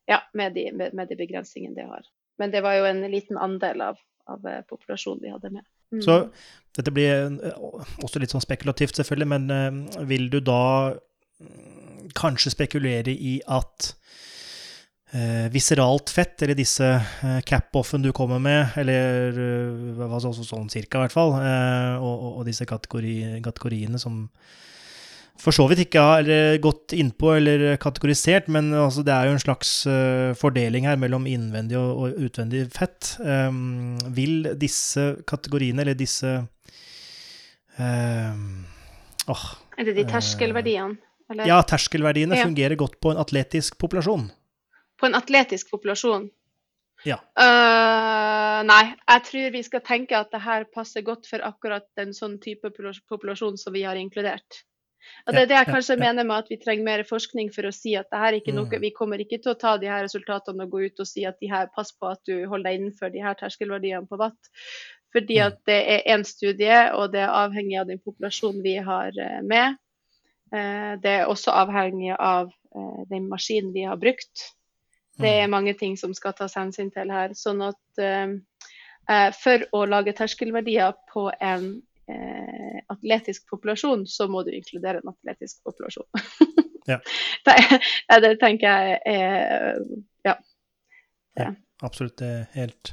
[0.08, 2.02] ja, med de, med, med de begrensningene det har.
[2.38, 3.96] Men det var jo en liten andel av,
[4.26, 5.64] av eh, populasjonen vi hadde med.
[5.92, 6.02] Mm.
[6.04, 6.18] Så
[6.76, 7.64] dette blir eh,
[8.02, 10.62] også litt sånn spekulativt, selvfølgelig, men eh, vil du da
[10.92, 13.92] mm, kanskje spekulere i at
[15.12, 21.06] eh, viseralt fett, eller disse eh, cap-offen du kommer med, eller eh, sånn cirka i
[21.06, 24.24] hvert fall, eh, og, og disse kategori, kategoriene som
[25.40, 29.36] for så vidt ikke har eh, gått innpå eller kategorisert, men altså, det er jo
[29.36, 33.14] en slags eh, fordeling her mellom innvendig og, utvendig fett.
[33.18, 36.34] Um, vil disse kategoriene, eller disse
[37.78, 38.64] um,
[39.32, 39.44] åh,
[39.78, 40.98] Er det de terskelverdiene?
[41.32, 42.44] Eller Ja, terskelverdiene Ja.
[42.44, 44.30] fungerer godt på en atletisk populasjon.
[45.00, 46.28] på en atletisk populasjon?
[47.04, 47.16] Ja.
[47.34, 52.12] Uh, nei, jeg tror vi skal tenke at det her passer godt for akkurat en
[52.14, 54.62] sånn type popula- populasjon som vi har inkludert.
[55.26, 57.72] Og Det er det jeg kanskje mener med at vi trenger mer forskning for å
[57.74, 58.80] si at det her er ikke noe, Mm.
[58.80, 61.38] vi kommer ikke til å ta de her resultatene og gå ut og si at
[61.40, 64.50] de her, pass på at du holder deg innenfor de her terskelverdiene på watt.
[65.12, 65.46] Fordi Mm.
[65.46, 69.42] at det er én studie, og det er avhengig av den populasjonen vi har eh,
[69.42, 69.76] med.
[70.52, 74.52] Eh, Det er også avhengig av eh, den maskinen vi har brukt.
[75.18, 75.44] Det Mm.
[75.44, 77.28] er mange ting som skal tas hensyn til her.
[77.34, 77.76] Sånn at
[79.34, 85.62] for å lage terskelverdier på en eh, atletisk populasjon, så må du inkludere en atletisk
[85.64, 86.08] populasjon.
[86.82, 86.96] Ja.
[87.46, 87.54] det,
[88.24, 89.76] det tenker jeg er
[90.26, 90.32] ja.
[91.82, 92.16] Absolutt.
[92.18, 92.90] Det er helt,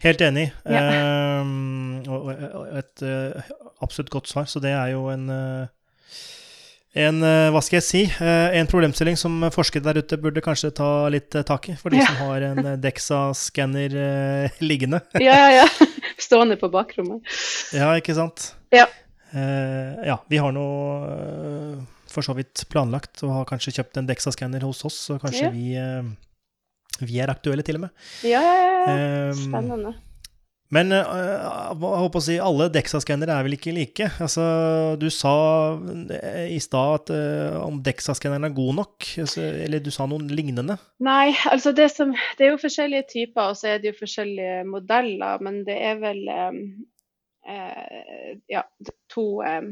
[0.00, 0.46] helt enig.
[0.64, 1.40] Ja.
[1.42, 3.52] Um, og og et eh,
[3.84, 4.48] absolutt godt svar.
[4.48, 5.68] Så det er jo en eh,
[6.94, 10.70] en, eh, hva skal jeg si, eh, en problemstilling som forskere der ute burde kanskje
[10.78, 12.06] ta litt eh, tak i, for de Ja.
[12.06, 15.00] som har en eh, Dexa-skanner eh, liggende.
[15.18, 15.68] ja, ja, ja.
[16.24, 17.24] Stående på bakrommet.
[17.76, 18.52] Ja, ikke sant?
[18.74, 18.86] Ja.
[19.34, 20.64] Uh, ja, vi har nå
[21.04, 25.48] uh, for så vidt planlagt og har kanskje kjøpt en Dexa-skanner hos oss, så kanskje
[25.48, 25.52] Ja.
[25.54, 27.94] vi, uh, vi er aktuelle til og med.
[28.22, 29.30] Ja, ja, ja.
[29.34, 29.94] Um, Spennende.
[30.72, 34.08] Men eh, jeg håper å si, alle Dexa-skannere er vel ikke like?
[34.24, 34.44] Altså,
[35.00, 35.34] du sa
[36.16, 40.30] eh, i stad at eh, om Dexa-skanneren er god nok, altså, eller du sa noen
[40.32, 40.78] lignende.
[41.04, 44.64] Nei, altså det som Det er jo forskjellige typer, og så er det jo forskjellige
[44.70, 46.60] modeller, men det er vel eh,
[47.54, 48.64] eh, ja,
[49.12, 49.70] to eh,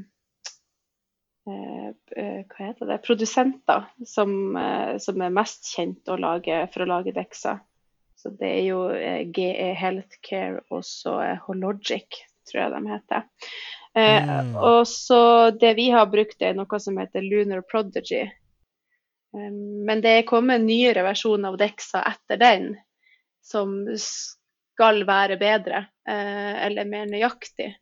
[1.49, 1.91] eh,
[2.21, 3.03] eh, Hva heter det?
[3.09, 7.59] Produsenter som, eh, som er mest kjent å lage, for å lage Dexa.
[8.23, 13.25] Så det er jo eh, GE Healthcare og så eh, Hologic, tror jeg de heter.
[13.99, 14.55] Eh, Mm.
[14.57, 18.23] Og så det vi har brukt, er noe som heter Lunar Prodigy.
[19.35, 22.71] Um, Men det er kommet en nyere versjon av Dexa etter den,
[23.45, 27.75] som skal være bedre, eh, eller mer nøyaktig.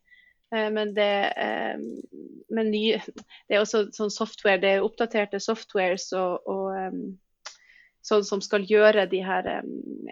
[0.51, 1.77] Men det, eh,
[2.51, 2.97] men ny,
[3.47, 6.97] det er også sånn software, det er oppdaterte softwares og, og em,
[8.05, 9.47] sånn som skal gjøre de her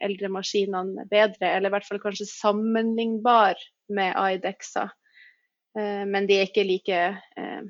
[0.06, 3.60] eldre maskinene bedre, eller i hvert fall kanskje sammenlignbar
[3.90, 4.90] med iDexa.
[5.78, 7.02] Eh, men de er ikke like
[7.38, 7.68] eh,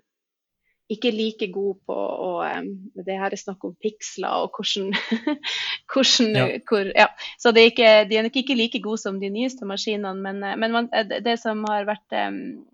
[0.89, 2.69] ikke like gode på å um,
[3.05, 4.95] Det her er snakk om piksler og hvordan,
[5.91, 6.45] hvordan Ja.
[6.65, 7.07] hvor, ja.
[7.37, 10.41] Så det er ikke, de er nok ikke like gode som de nyeste maskinene, men,
[10.43, 12.65] eh, men man, det, det som har vært um,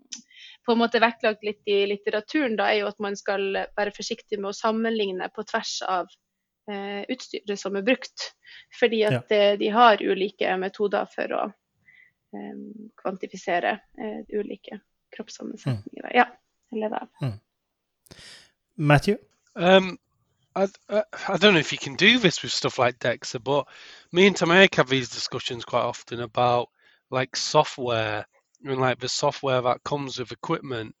[0.66, 4.40] på en måte vektlagt litt i litteraturen, da, er jo at man skal være forsiktig
[4.40, 6.25] med å sammenligne på tvers av eh,
[6.66, 8.30] utstyret som er brukt.
[8.78, 12.56] Fordi at eh, de har ulike metoder for å eh,
[13.02, 14.80] kvantifisere eh, ulike
[15.16, 16.10] kroppssammensetninger.
[16.14, 16.26] Ja,
[16.72, 17.32] eller da.
[18.76, 19.16] Matthew?
[19.54, 19.98] Um,
[20.54, 23.66] I, I I don't know if you can do this with stuff like Dexa, but
[24.12, 26.68] me and Tom Eric have these discussions quite often about
[27.10, 28.26] like software
[28.64, 30.94] and like the software that comes with equipment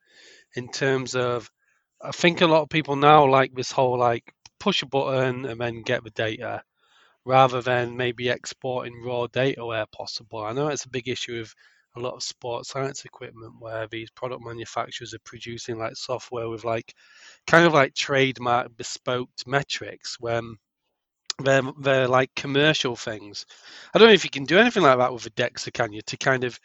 [0.54, 1.50] in terms of
[2.00, 4.32] I think a lot of people now like this whole like
[4.66, 6.60] push a button and then get the data
[7.24, 10.42] rather than maybe exporting raw data where possible.
[10.42, 11.54] I know it's a big issue with
[11.94, 16.64] a lot of sports science equipment where these product manufacturers are producing like software with
[16.64, 16.92] like
[17.46, 20.56] kind of like trademark bespoke metrics when
[21.38, 23.46] they're they're like commercial things.
[23.94, 26.02] I don't know if you can do anything like that with a Dexa, can you?
[26.06, 26.58] To kind of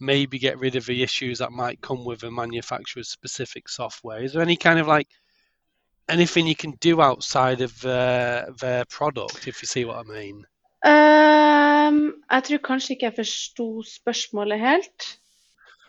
[0.00, 4.24] maybe get rid of the issues that might come with a manufacturer's specific software.
[4.24, 5.06] Is there any kind of like
[6.08, 10.44] anything you can do outside of their their product, if you see what I mean?
[10.86, 15.18] Ehm, jeg tror kanskje ikke jeg forsto spørsmålet helt.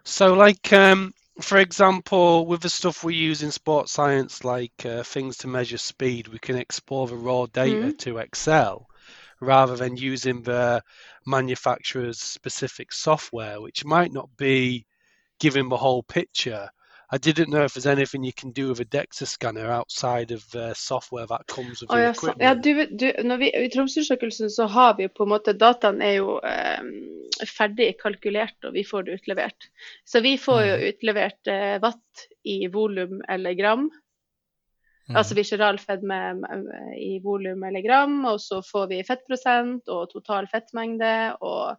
[0.06, 5.04] So, like, um, for example, with the stuff we use in sports science, like uh,
[5.04, 7.98] things to measure speed, we can export the raw data Mhm.
[7.98, 8.88] to Excel
[9.42, 10.82] rather than using the
[11.26, 14.86] manufacturer's specific software, which might not be
[15.40, 16.70] giving the whole picture.
[17.16, 20.44] I didn't know if there's anything you can do with a DEXA scanner outside of
[20.54, 22.42] uh, software that comes with oh, the ja, equipment.
[22.42, 26.02] ja, du, du, når vi, I Tromsøundersøkelsen så har vi jo på en måte Dataen
[26.04, 26.90] er jo um,
[27.48, 29.70] ferdig kalkulert, og vi får det utlevert.
[30.04, 33.88] Så vi får jo utlevert uh, watt i volum eller gram.
[35.08, 35.16] Mm.
[35.16, 36.20] Altså visceral fedme
[37.00, 41.78] i volum eller gram, og så får vi fettprosent og total fettmengde og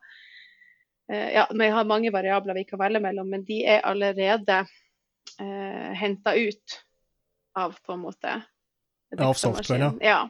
[1.11, 4.62] eh, Ja, vi har mange variabler vi kan velge mellom, men de er allerede
[5.41, 6.77] eh, henta ut
[7.57, 8.43] av på en måte
[9.18, 10.29] Av softwaren, ja.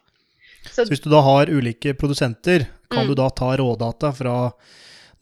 [0.66, 3.08] Så, Så hvis du da har ulike produsenter, kan Mm.
[3.08, 4.52] du da ta rådata fra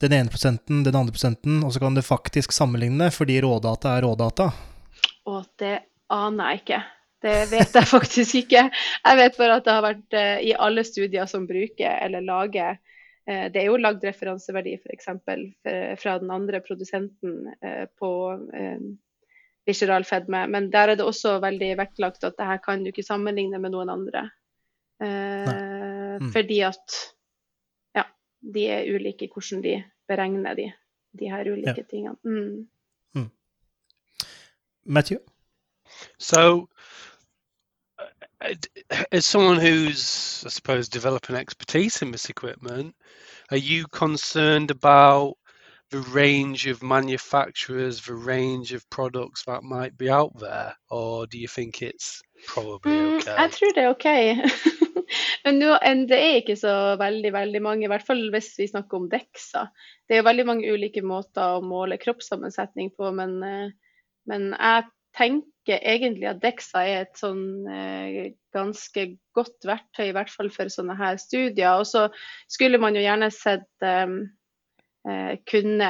[0.01, 4.03] den ene prosenten, den andre prosenten, og så kan du faktisk sammenligne, fordi rådata er
[4.03, 4.53] rådata.
[5.27, 5.79] og det
[6.11, 6.83] aner jeg ikke.
[7.23, 8.71] Det vet jeg faktisk ikke.
[9.05, 12.79] Jeg vet bare at det har vært eh, i alle studier som bruker eller lager
[13.27, 15.09] eh, Det er jo lagd referanseverdi f.eks.
[16.03, 18.11] fra den andre produsenten eh, på
[19.67, 23.07] visceral fedme, men der er det også veldig vektlagt at det her kan du ikke
[23.07, 24.29] sammenligne med noen andre.
[25.03, 26.33] Eh, Mm.
[26.33, 26.95] Fordi at
[27.97, 28.03] ja,
[28.55, 30.73] de er ulike hvordan de beregner de,
[31.19, 32.17] de her ulike tingene.
[32.23, 32.69] Mm.
[34.87, 35.19] Matthew?
[36.19, 36.69] So,
[37.99, 38.55] uh,
[39.13, 42.95] as someone who's, I suppose, developing expertise in this equipment,
[43.51, 45.37] are you concerned about
[45.91, 51.39] the range of manufacturers, the range of products that might be out there, or do
[51.39, 53.37] you think it's probably Mm, okay?
[53.37, 54.09] jeg tror det er OK.
[55.45, 55.77] Men nå,
[56.09, 59.67] det er ikke så veldig veldig mange, i hvert fall hvis vi snakker om DEXA.
[60.09, 63.73] Det er jo veldig mange ulike måter å måle kroppssammensetning på, men, eh,
[64.31, 69.07] men jeg tenker egentlig at DEXA er et sånn eh, ganske
[69.37, 71.79] godt verktøy, i hvert fall for sånne her studier.
[71.79, 72.09] Og så
[72.51, 74.19] skulle man jo gjerne sett eh,
[75.51, 75.89] kunne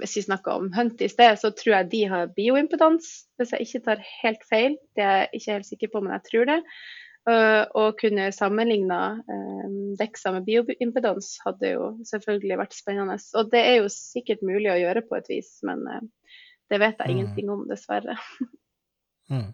[0.00, 3.06] Hvis vi snakker om Hunt i sted, så tror jeg de har bioimpedans,
[3.38, 4.74] hvis jeg ikke tar helt feil.
[4.98, 6.58] Det er jeg ikke helt sikker på, men jeg tror det.
[7.28, 13.18] Uh, og kunne sammenligne uh, Dexa med bioimpedans hadde jo selvfølgelig vært spennende.
[13.36, 16.00] Og det er jo sikkert mulig å gjøre på et vis, men uh,
[16.72, 17.16] det vet jeg Mm.
[17.16, 18.16] ingenting om, dessverre.
[19.30, 19.52] Mm.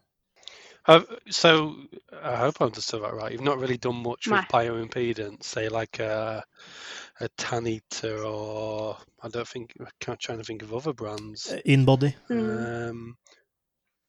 [0.87, 1.75] Uh, so,
[2.13, 3.33] I hope I understood that right.
[3.33, 5.99] You've not really done much with bioimpedance, say like
[7.21, 11.55] a a Tanita or I don't think I'm trying to think of other brands.
[11.67, 12.15] Inbody.
[12.29, 12.91] Mm.
[12.91, 13.17] Um,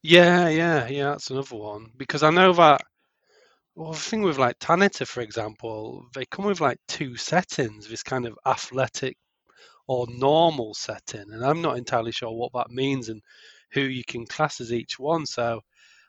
[0.01, 1.12] yeah, yeah, yeah.
[1.12, 2.82] That's another one because I know that.
[3.76, 7.88] Well, the thing with like Tanita, for example, they come with like two settings.
[7.88, 9.18] This kind of athletic
[9.88, 13.22] or normal setting, and I'm not entirely sure what that means and
[13.72, 15.26] who you can class as each one.
[15.26, 15.62] So,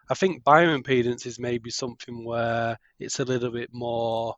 [0.09, 4.35] I think bioimpedance is maybe something where it's a little bit more.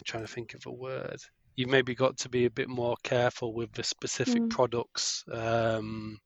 [0.00, 1.18] I'm trying to think of a word.
[1.56, 4.50] You've maybe got to be a bit more careful with the specific Mm.
[4.50, 6.18] products, um,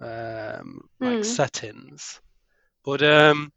[0.00, 1.24] um, like Mm.
[1.24, 2.20] settings.
[2.84, 3.52] But um,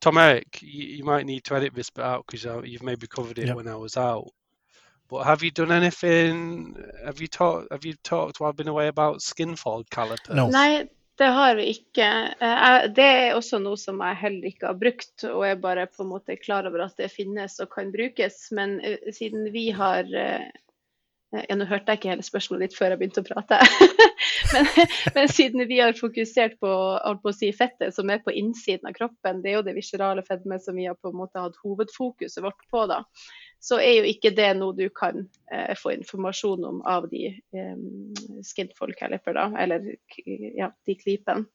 [0.00, 3.38] Tom Eric, you, you might need to edit this bit out because you've maybe covered
[3.38, 3.56] it Yep.
[3.56, 4.28] when I was out.
[5.08, 6.76] But have you done anything?
[7.04, 7.72] Have you talked?
[7.72, 10.34] Have you talked while I've been away about skin fold calipers?
[10.34, 10.48] No.
[10.48, 10.88] Nei,
[11.18, 12.08] Det har vi ikke.
[12.40, 16.04] Eh, Det er også noe som jeg heller ikke har brukt, og er bare på
[16.04, 18.48] en måte klar over at det finnes og kan brukes.
[18.54, 20.46] Men eh, siden vi har eh,
[21.34, 23.58] ja, Nå hørte jeg ikke hele spørsmålet ditt før jeg begynte å prate.
[24.54, 24.70] men,
[25.16, 26.70] men siden vi har fokusert på,
[27.24, 30.56] på si, fettet som er på innsiden av kroppen, det er jo det viscerale fedme
[30.62, 33.02] som vi har på en måte hatt hovedfokuset vårt på, da.
[33.60, 38.92] Så er jo ikke det noe du kan eh, få informasjon om av de eh,
[38.98, 39.94] caliper, da, eller
[40.56, 41.48] ja, de klipene.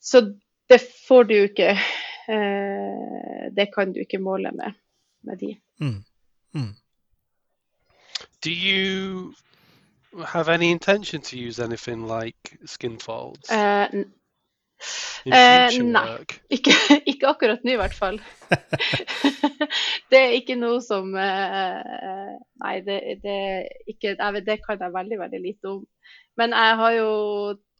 [0.00, 0.24] Så
[0.68, 4.78] det får du jo ikke eh, Det kan du ikke måle med,
[5.22, 5.54] med de.
[5.80, 6.04] Mm.
[6.54, 6.74] Mm.
[8.42, 9.34] Do you
[10.26, 14.12] have any intention to use anything like skin folds Eh, in
[15.26, 16.18] eh, nei.
[16.56, 16.74] Ikke,
[17.06, 18.18] ikke akkurat nå, i hvert fall.
[20.10, 23.40] det er ikke noe som eh, Nei, det, det,
[23.92, 25.82] ikke, det kan jeg veldig, veldig lite om.
[26.40, 27.10] Men jeg har jo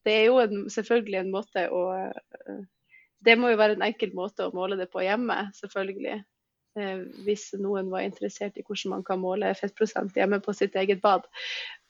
[0.04, 2.60] Det er jo en, selvfølgelig en måte å eh,
[3.26, 6.22] Det må jo være en enkel måte å måle det på hjemme, selvfølgelig.
[6.78, 11.02] Eh, hvis noen var interessert i hvordan man kan måle fettprosent hjemme på sitt eget
[11.02, 11.26] bad.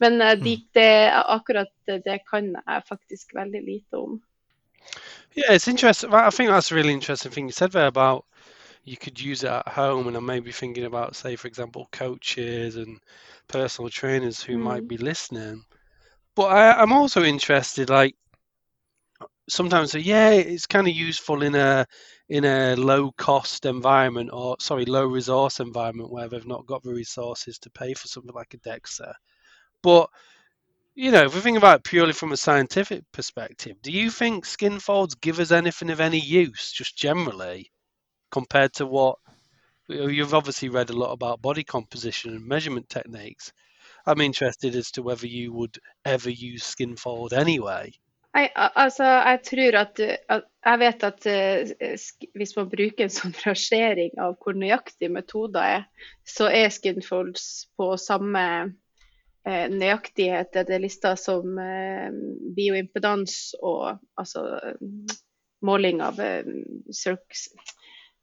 [0.00, 4.16] Men eh, de, det, akkurat det, det kan jeg faktisk veldig lite om.
[5.34, 6.12] Yeah, it's interesting.
[6.14, 8.24] I think that's a really interesting thing you said there about
[8.84, 12.76] you could use it at home, and I'm maybe thinking about, say, for example, coaches
[12.76, 13.00] and
[13.48, 14.88] personal trainers who might Mm.
[14.88, 15.64] be listening.
[16.36, 18.16] But I, I'm also interested, like
[19.48, 21.86] sometimes, say, yeah, it's kind of useful in a
[22.28, 26.92] in a low cost environment, or sorry, low resource environment where they've not got the
[26.92, 29.12] resources to pay for something like a DEXA.
[29.82, 30.10] But
[31.00, 34.44] you know, if we think about it purely from a scientific perspective, do you think
[34.44, 37.70] skin folds give us anything of any use, just generally,
[38.30, 39.16] compared to what
[39.88, 43.50] you've obviously read a lot about body composition and measurement techniques?
[44.04, 47.92] I'm interested as to whether you would ever use skin fold anyway.
[48.34, 51.26] Nei, altså, jeg tror at, at Jeg vet at
[52.00, 55.88] sk- hvis man bruker en sånn rangering av hvor nøyaktig metoder er,
[56.28, 58.44] så er skinfolds på samme
[59.46, 60.52] eh, nøyaktighet.
[60.52, 62.10] Det er lista som eh,
[62.56, 65.16] bioimpedans og altså eh,
[65.66, 66.20] måling av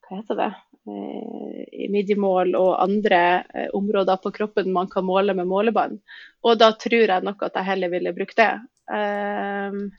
[0.07, 0.53] Hva heter det?
[0.87, 3.43] I midjemål og andre
[3.75, 5.97] områder på kroppen man kan måle med målebånd.
[6.47, 8.53] Og da tror jeg nok at jeg heller ville brukt det.
[8.87, 9.91] Um,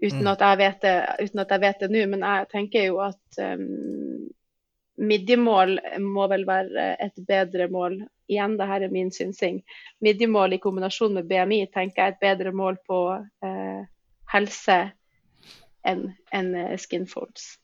[0.00, 0.30] uten, Mm.
[0.32, 4.30] at det uten at jeg vet det nå, men jeg tenker jo at um,
[5.00, 7.98] midjemål må vel være et bedre mål.
[8.30, 9.60] Igjen, det her er min synsing.
[10.04, 13.00] Midjemål i kombinasjon med BMI tenker jeg er et bedre mål på
[13.44, 13.82] eh,
[14.32, 14.78] helse
[15.84, 17.54] enn en eh, skinfolds.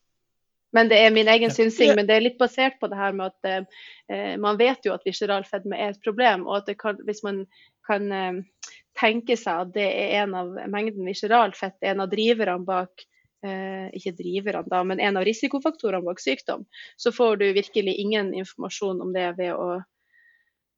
[0.77, 3.33] Men det er min egen synsing, men det er litt basert på det her med
[3.33, 7.01] at eh, man vet jo at visceral fedme er et problem, og at det kan,
[7.07, 7.43] hvis man
[7.89, 8.69] kan eh,
[8.99, 13.07] tenke seg at det er en av mengden visceralt fett, en av driverne bak
[13.43, 16.67] ikke driverne da, men en av risikofaktorene bak sykdom,
[17.01, 19.79] så får du virkelig ingen informasjon om det ved å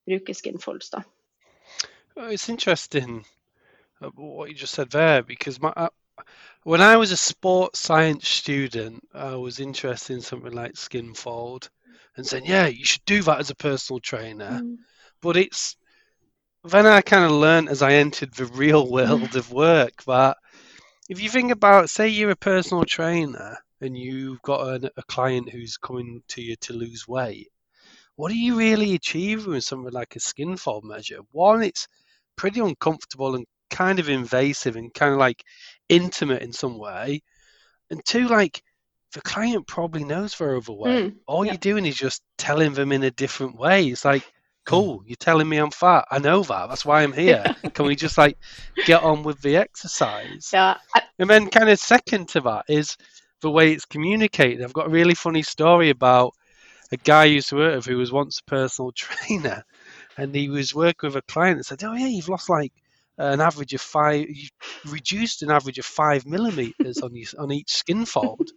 [0.07, 0.91] bruke skinfolds.
[0.91, 1.03] da.
[2.17, 3.25] Uh, It's interesting
[4.01, 5.89] uh, what you just said there because my, uh,
[6.65, 11.71] when I was a sports science student, I was interested in something like skin fold
[12.17, 14.61] and saying, yeah, you should do that as a personal trainer.
[15.23, 15.77] But it's
[16.65, 20.37] then I kind of learned as I entered the real world of work that
[21.09, 25.51] if you think about, say, you're a personal trainer and you've got an, a client
[25.51, 27.49] who's coming to you to lose weight,
[28.17, 31.21] what do you really achieve with something like a skin fold measure?
[31.33, 31.89] One, it's
[32.37, 35.43] pretty uncomfortable and kind of invasive and kind of like
[35.89, 37.23] intimate in some way.
[37.91, 38.63] And two, like
[39.13, 41.13] the client probably knows they're overweight.
[41.13, 41.53] Mm, All yeah.
[41.53, 43.87] you're doing is just telling them in a different way.
[43.87, 44.25] It's like,
[44.65, 45.03] cool, mm.
[45.07, 46.07] you're telling me I'm fat.
[46.11, 46.69] I know that.
[46.69, 47.45] That's why I'm here.
[47.75, 48.39] Can we just like
[48.87, 50.51] get on with the exercise?
[50.53, 52.97] Ja, jeg, And then, kind of second to that is
[53.41, 54.63] the way it's communicated.
[54.63, 56.35] I've got a really funny story about
[56.93, 59.65] a guy I used to work with who was once a personal trainer,
[60.17, 62.73] and he was working with a client and said, "Oh yeah, you've lost like
[63.19, 64.29] an average of five.
[64.29, 64.49] You
[64.87, 68.51] reduced an average of five millimeters on you, on each skin fold."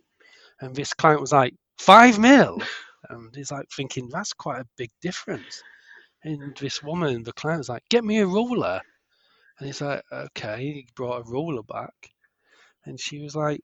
[0.61, 2.61] And this client was like, five mil,"
[3.09, 5.63] and he's like thinking, "That's quite a big difference."
[6.25, 8.81] And this woman, the client, was like, "Get me a ruler,"
[9.57, 12.11] and he's like, "Okay." He brought a ruler back
[12.85, 13.61] and she was like,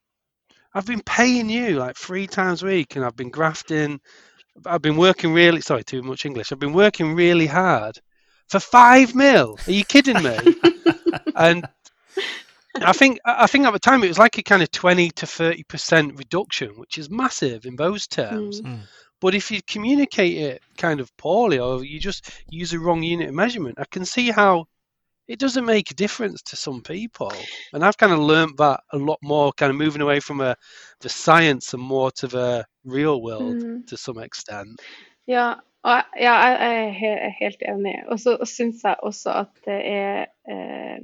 [0.73, 3.99] I've been paying you like three times a week and I've been grafting.
[4.65, 6.51] I've been working really, sorry, too much English.
[6.51, 7.99] I've been working really hard
[8.47, 9.57] for five mil.
[9.67, 10.55] Are you kidding me?
[11.35, 11.67] and
[12.75, 15.25] I think, I think at the time it was like a kind of 20 to
[15.25, 18.61] 30% reduction, which is massive in those terms.
[18.61, 18.79] mm, Mm.
[19.21, 23.29] But if you communicate it kind of poorly or you just use a wrong unit
[23.29, 24.65] of measurement, I can see how
[25.27, 27.31] it doesn't make a difference to some people.
[27.73, 30.55] And I've kind of learned that a lot more, kind of moving away from a,
[31.01, 33.87] the science and more to the real world Mm.
[33.87, 34.81] to some extent.
[35.27, 35.53] Ja,
[35.85, 37.95] jeg, ja, jeg jeg er he- er helt enig.
[38.07, 40.99] Og så syns jeg også at det er eh,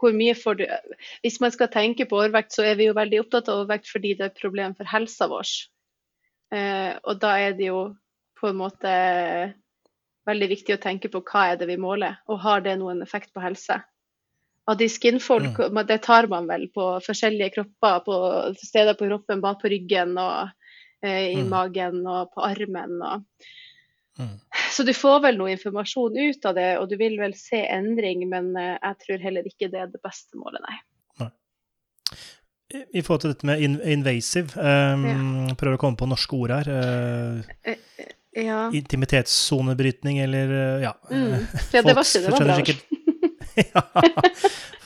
[0.00, 0.64] Hvor mye får du
[1.22, 4.14] Hvis man skal tenke på overvekt, så er vi jo veldig opptatt av overvekt fordi
[4.14, 5.52] det er et problem for helsa vår.
[6.54, 7.88] Eh, og da er det jo
[8.38, 8.92] på en måte
[10.28, 13.32] veldig viktig å tenke på hva er det vi måler, og har det noen effekt
[13.34, 13.80] på helse.
[14.64, 15.82] Av de skinnfolk, mm.
[15.88, 18.20] det tar man vel på forskjellige kropper, på
[18.62, 20.54] steder på kroppen, bak på ryggen og
[21.04, 21.50] eh, i Mm.
[21.52, 22.96] magen og på armen.
[23.02, 23.50] Og.
[24.18, 24.38] Mm.
[24.72, 28.24] Så du får vel noe informasjon ut av det, og du vil vel se endring,
[28.30, 30.78] men eh, jeg tror heller ikke det er det beste målet, nei.
[32.74, 36.70] I- forhold til dette med in invasive, um, prøver å komme på norske ord her.
[36.74, 37.76] Uh,
[38.34, 40.90] Ja, intimitetssonebrytning, eller uh, ja.
[41.10, 41.34] mm.
[41.76, 42.56] ja det var det var bra.
[42.58, 42.84] sikkert-
[43.70, 43.82] ja.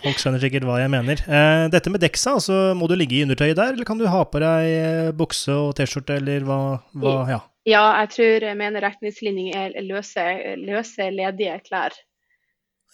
[0.03, 1.23] Folk skjønner sikkert hva jeg mener.
[1.25, 4.21] Uh, dette med deksa, altså, må du ligge i undertøyet der, eller kan du ha
[4.29, 6.59] på deg bukse og T-skjorte, eller hva,
[6.93, 7.41] hva Ja.
[7.69, 10.23] Ja, jeg tror jeg mener retningslinjer er løse,
[10.61, 11.97] løse, ledige klær,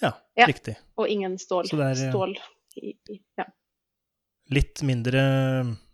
[0.03, 0.47] ja Ja.
[0.51, 0.75] riktig.
[0.99, 1.69] og ingen stål.
[1.79, 2.33] Er, stål
[2.83, 3.45] i, i, ja.
[4.53, 5.23] Litt mindre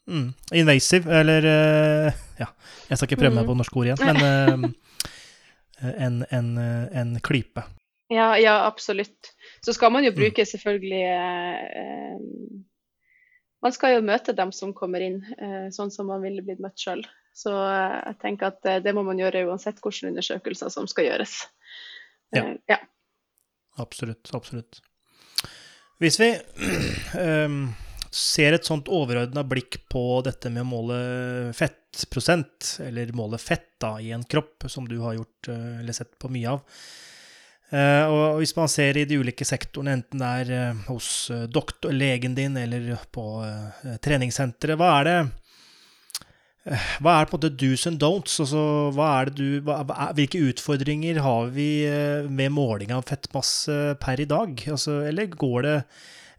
[0.09, 2.49] mm, invasive, eller eh, Ja,
[2.89, 3.51] jeg skal ikke prøve meg Mm.
[3.53, 4.75] på norske ord igjen, men
[5.85, 7.63] eh, en, en, en klype.
[8.11, 9.31] Ja, ja, absolutt.
[9.63, 9.93] Så skal Mm.
[9.93, 12.19] man jo bruke selvfølgelig eh,
[13.63, 16.79] Man skal jo møte dem som kommer inn, eh, sånn som man ville blitt møtt
[16.81, 17.03] sjøl.
[17.37, 21.35] Så jeg tenker at det må man gjøre uansett hvilke undersøkelser som skal gjøres.
[22.35, 22.55] Ja.
[22.69, 22.79] Ja.
[23.79, 24.31] Absolutt.
[24.35, 24.81] Absolutt.
[26.01, 26.31] Hvis vi
[27.21, 27.69] ehm,
[28.11, 30.99] ser et sånt overordna blikk på dette med å måle
[31.57, 36.19] fettprosent, eller måle fett da, i en kropp, som du har gjort eh, eller sett
[36.19, 36.65] på mye av
[37.71, 41.95] Eh, og hvis man ser i de ulike sektorene, enten det er eh, hos doktor,
[41.95, 43.27] legen din eller på
[44.03, 45.19] treningssenteret, hva er det
[47.01, 48.35] hva er på en måte do's and don'ts?
[48.43, 49.63] Altså, du,
[50.19, 51.71] hvilke utfordringer har vi
[52.29, 54.61] med måling av fettmasse per i dag?
[54.69, 55.77] Altså, eller går det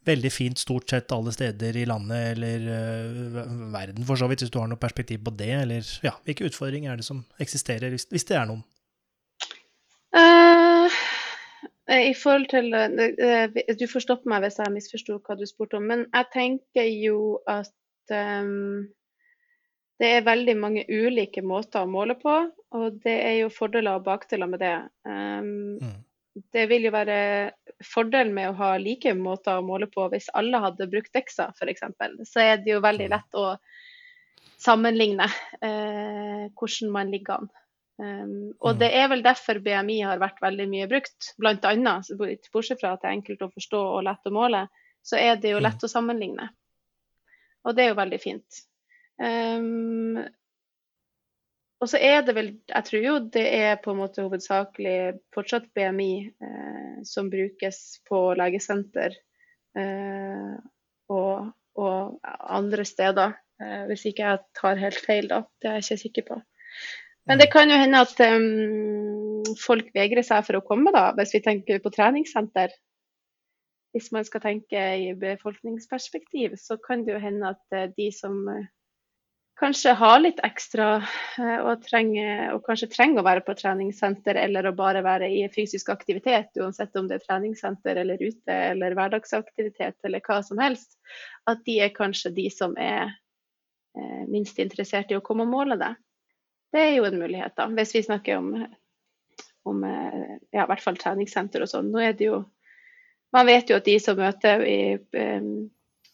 [0.08, 4.54] veldig fint stort sett alle steder i landet eller uh, verden, for så vidt, hvis
[4.54, 5.52] du har noe perspektiv på det?
[5.64, 8.64] Eller ja, hvilke utfordringer er det som eksisterer, hvis, hvis det er noen?
[10.12, 10.92] Uh,
[11.92, 12.74] I forhold til
[13.80, 15.86] Du får stoppe meg hvis jeg misforsto hva du spurte om.
[15.88, 17.72] Men jeg tenker jo at
[18.12, 18.90] um,
[20.02, 22.36] det er veldig mange ulike måter å måle på,
[22.74, 24.78] og det er jo fordeler og bakdeler med det.
[25.06, 26.00] Um, Mm.
[26.54, 27.52] det vil jo være
[27.84, 31.82] fordelen med å ha like måter å måle på hvis alle hadde brukt Dexa f.eks.
[32.30, 33.16] Så er det jo veldig Mm.
[33.16, 33.58] lett å
[34.62, 35.26] sammenligne
[35.62, 37.50] eh, hvordan man ligger an.
[38.02, 38.80] Um, og Mm.
[38.80, 42.08] det er vel derfor BMI har vært veldig mye brukt, annet.
[42.54, 44.68] Bortsett fra at det er enkelt å forstå og lett å måle,
[45.04, 45.64] så er det jo Mm.
[45.64, 46.50] lett å sammenligne.
[47.66, 48.62] Og det er jo veldig fint.
[49.20, 50.18] Um,
[51.82, 54.98] og så er det vel Jeg tror jo det er på en måte hovedsakelig
[55.34, 57.80] fortsatt BMI eh, som brukes
[58.10, 59.16] på legesenter
[59.78, 60.58] eh,
[61.10, 61.50] og,
[61.82, 63.34] og andre steder.
[63.62, 65.42] Eh, hvis ikke jeg tar helt feil, da.
[65.62, 66.42] Det er jeg ikke sikker på.
[67.30, 71.36] Men det kan jo hende at um, folk vegrer seg for å komme, da, hvis
[71.36, 72.74] vi tenker på treningssenter.
[73.96, 78.38] Hvis man skal tenke i befolkningsperspektiv, så kan det jo hende at eh, de som
[78.48, 78.70] eh,
[79.62, 80.88] kanskje har litt ekstra
[81.38, 85.44] eh, og, trenger, og kanskje trenger å være på treningssenter eller å bare være i
[85.54, 90.98] fysisk aktivitet, uansett om det er treningssenter eller ute eller hverdagsaktivitet eller hva som helst,
[91.50, 95.78] at de er kanskje de som er eh, minst interessert i å komme og måle
[95.82, 95.94] det.
[96.74, 98.50] Det er jo en mulighet, da, hvis vi snakker om,
[99.70, 101.94] om eh, ja, i hvert fall treningssenter og sånn.
[101.94, 102.44] Nå er det jo
[103.32, 104.98] Man vet jo at de som møter i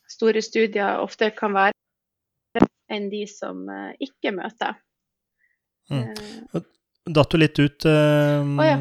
[0.05, 1.76] store studier, ofte kan være
[2.91, 4.79] enn de som eh, ikke møter.
[5.91, 6.09] Mm.
[6.53, 6.65] Eh,
[7.07, 8.75] Datt du litt ut uh, oh, ja.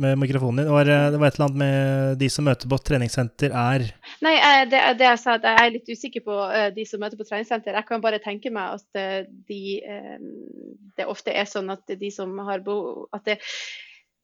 [0.00, 0.68] med mikrofonen din?
[0.70, 3.84] Det var, eh, det var et eller annet med de som møter på treningssenter, er
[4.24, 4.34] Nei,
[4.70, 7.26] det, det jeg sa, at jeg er litt usikker på uh, de som møter på
[7.28, 7.76] treningssenter.
[7.76, 10.16] Jeg kan bare tenke meg at de, uh,
[10.96, 13.36] det ofte er sånn at de som har behov at det,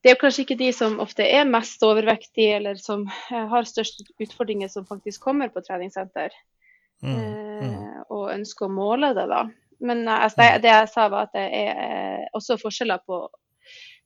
[0.04, 4.72] det er kanskje ikke de som ofte er mest overvektige eller som har størst utfordringer,
[4.72, 6.32] som faktisk kommer på treningssenter
[7.02, 9.44] mm, mm, eh, og ønsker å måle det, da.
[9.80, 13.26] Men eh, altså, det, det jeg sa, var at det er eh, også forskjeller på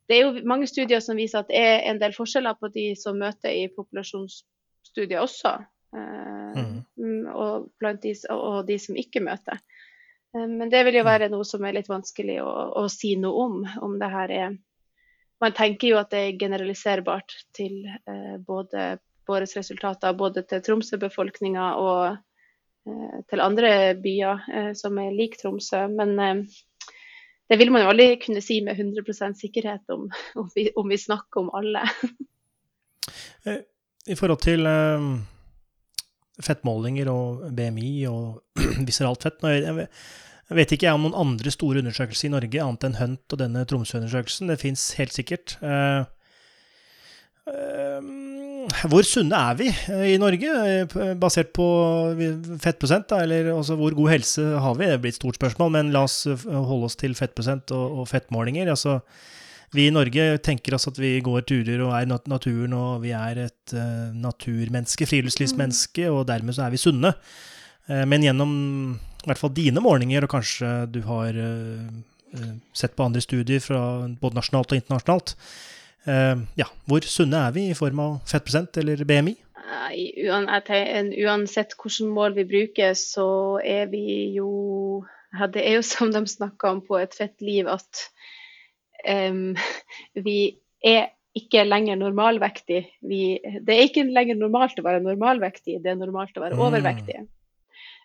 [0.09, 2.91] Det er jo mange studier som viser at det er en del forskjeller på de
[2.99, 5.57] som møter i populasjonsstudier også.
[5.97, 6.83] eh, Mm.
[7.01, 9.61] mm, og, blant de, og de som ikke møter.
[10.33, 13.57] Men det vil jo være noe som er litt vanskelig å, å si noe om.
[13.85, 14.59] Om det her er
[15.43, 21.65] Man tenker jo at det er generaliserbart til eh, både våre resultater både til Tromsø-befolkninga
[21.83, 22.21] og
[23.31, 25.85] til andre byer eh, som er lik Tromsø.
[25.93, 26.43] Men eh,
[27.51, 30.09] det vil man jo aldri kunne si med 100 sikkerhet om,
[30.41, 31.85] om, vi, om vi snakker om alle.
[34.13, 35.09] I forhold til eh,
[36.43, 38.43] fettmålinger og BMI og
[38.89, 39.89] viseralt fett jeg,
[40.59, 44.51] vet ikke om noen andre store undersøkelser i Norge annet enn Hunt og denne Tromsø-undersøkelsen.
[44.51, 45.55] Det fins helt sikkert.
[45.63, 46.05] Uh,
[47.49, 48.22] uh,
[48.91, 49.69] hvor sunne er vi
[50.13, 50.87] i Norge,
[51.21, 51.67] basert på
[52.63, 53.09] fettprosent?
[53.11, 54.89] Da, eller altså, hvor god helse har vi?
[54.91, 58.71] Det blir et stort spørsmål, men la oss holde oss til fettprosent og, og fettmålinger.
[58.73, 59.01] Altså,
[59.73, 63.15] vi i Norge tenker oss at vi går turer og er nat naturen, og vi
[63.17, 67.15] er et uh, naturmenneske, friluftslivsmenneske, og dermed så er vi sunne.
[67.89, 68.53] Uh, men gjennom
[69.23, 72.43] i hvert fall dine målinger, og kanskje du har uh,
[72.77, 73.81] sett på andre studier fra
[74.21, 75.35] både nasjonalt og internasjonalt,
[76.05, 79.37] ja, hvor sunne er vi i form av fettprosent eller BMI?
[81.23, 85.05] Uansett hvilket mål vi bruker, så er vi jo
[85.53, 88.07] Det er jo som de snakker om på et fett liv, at
[89.09, 89.55] um,
[90.27, 92.83] vi er ikke lenger normalvektig.
[93.09, 96.65] Vi, det er ikke lenger normalt å være normalvektig, det er normalt å være mm.
[96.67, 97.23] overvektig.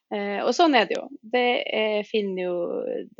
[0.08, 1.10] Uh, og sånn er det jo.
[1.20, 2.08] Det er,
[2.39, 2.54] jo.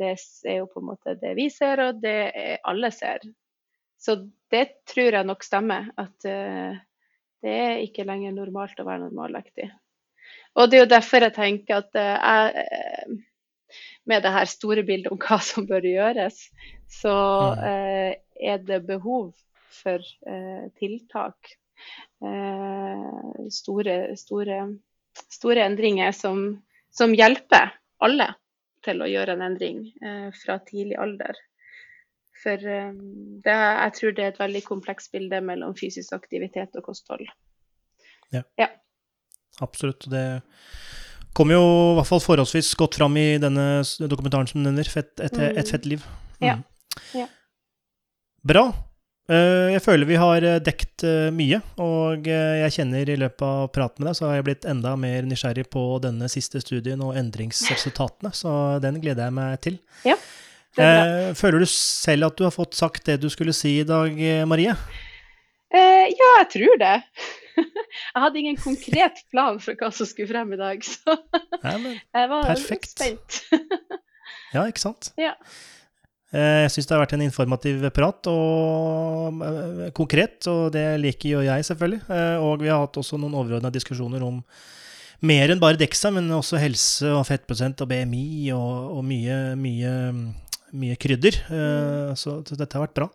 [0.00, 2.16] det er jo på en måte det vi ser, og det
[2.64, 3.28] alle ser.
[3.98, 4.20] Så
[4.52, 5.90] det tror jeg nok stemmer.
[5.98, 6.78] At uh,
[7.44, 9.70] det er ikke lenger normalt å være normalvektig.
[10.58, 13.18] Og det er jo derfor jeg tenker at jeg
[14.08, 16.40] med det her store bildet om hva som bør gjøres,
[16.88, 17.14] så
[17.52, 17.64] mm.
[17.70, 18.12] eh,
[18.52, 19.32] er det behov
[19.78, 21.54] for eh, tiltak.
[22.24, 24.62] Eh, store, store,
[25.28, 26.48] store, endringer som,
[26.90, 27.70] som, hjelper
[28.02, 28.32] alle
[28.82, 31.38] til å gjøre en endring eh, fra tidlig alder.
[32.42, 32.90] For eh,
[33.44, 37.26] det, jeg tror det er et veldig komplekst bilde mellom fysisk aktivitet og kosthold.
[38.34, 38.44] Ja.
[38.60, 38.70] ja.
[39.64, 40.06] Absolutt.
[40.12, 40.24] Det
[41.36, 45.34] kom jo i hvert fall forholdsvis godt fram i denne dokumentaren som nevner, fett, et,
[45.34, 46.04] et, et, fett liv.
[46.38, 46.46] Mm.
[46.46, 46.58] Ja.
[47.16, 47.26] ja.
[48.46, 48.68] Bra.
[49.28, 54.04] Eh, jeg føler vi har eh, dekt mye, og jeg kjenner i løpet av praten
[54.04, 58.30] med deg, så har jeg blitt enda mer nysgjerrig på denne siste studien og endringsresultatene,
[58.34, 58.52] så
[58.84, 59.82] den gleder jeg meg til.
[60.06, 60.16] Ja,
[60.76, 64.14] føler du selv at du har fått sagt det du skulle si i dag,
[64.48, 64.76] Marie?
[65.72, 66.94] ja, jeg tror det.
[68.14, 71.16] jeg hadde ingen konkret plan for hva som skulle frem i dag, så
[72.18, 72.94] jeg var perfekt.
[72.94, 73.42] spent.
[74.54, 75.12] ja, ikke sant?
[75.20, 75.34] Ja.
[76.28, 81.38] Eh, jeg syns det har vært en informativ prat, og eh, konkret, og det liker
[81.38, 82.02] jo jeg, selvfølgelig.
[82.12, 84.42] Eh, og vi har hatt også noen overordna diskusjoner om
[85.28, 89.94] mer enn bare Dexa, men også helse og fettprosent og BMI og, og mye, mye,
[90.76, 91.38] mye krydder.
[91.48, 92.16] Mm.
[92.18, 93.08] Så dette har vært bra.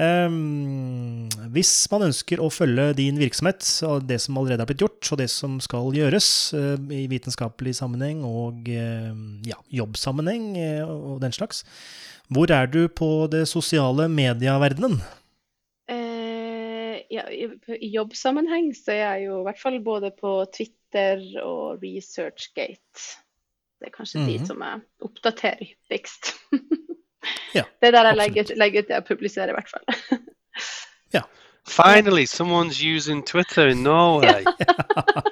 [0.00, 5.10] Um, hvis man ønsker å følge din virksomhet, og det som allerede har blitt gjort,
[5.12, 9.12] og det som skal gjøres uh, i vitenskapelig sammenheng og uh,
[9.46, 11.62] ja, jobbsammenheng uh, og den slags,
[12.32, 14.98] hvor er du på det sosiale medieverdenen?
[17.12, 17.44] Ja, i,
[17.78, 23.20] I jobbsammenheng så er jeg jo i hvert fall både på Twitter og ResearchGate.
[23.84, 24.32] Det er kanskje mm -hmm.
[24.32, 24.46] de mhm.
[24.46, 26.34] som jeg oppdaterer hyppigst.
[27.54, 29.84] Ja, det er der jeg legger, legger ut det jeg publiserer, i hvert fall.
[31.16, 31.22] ja.
[31.68, 34.44] Finally, someone's using Twitter in Norway.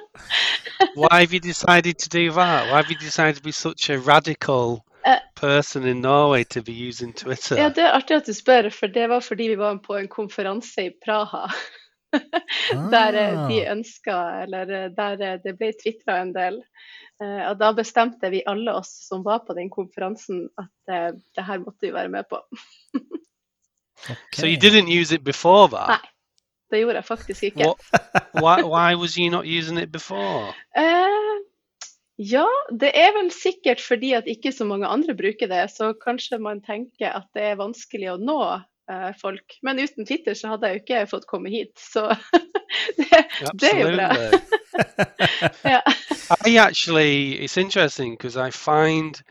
[1.01, 2.67] Why have you decided to do that?
[2.69, 6.89] Why have you decided to be such a radical uh, person in Norway to be
[6.89, 7.55] using Twitter?
[7.55, 10.07] Ja, Det er artig at du spør, for det var fordi vi var på en
[10.07, 11.47] konferanse i Praha.
[12.91, 13.49] der ah.
[13.49, 16.61] de ønska, eller der det ble tvitra en del.
[17.23, 21.45] Eh, og da bestemte vi alle oss som var på den konferansen, at uh, det
[21.47, 22.41] her måtte vi være med på.
[24.09, 24.41] okay.
[24.41, 25.93] So you didn't use it before that?
[25.93, 26.11] Nei,
[26.71, 27.73] det gjorde jeg faktisk ikke.
[28.43, 30.51] why, why, was you not using it before?
[30.75, 31.39] Uh,
[32.19, 35.63] ja, det er vel sikkert fordi at ikke så mange andre bruker det.
[35.71, 38.39] Så kanskje man tenker at det er vanskelig å nå
[39.21, 39.55] folk.
[39.63, 42.09] Men uten Twitter så hadde jeg jo ikke fått komme hit, så
[42.97, 43.23] det,
[43.61, 44.09] det, er jo bra.
[45.65, 45.81] yeah.
[46.45, 49.21] I actually, it's interesting because I find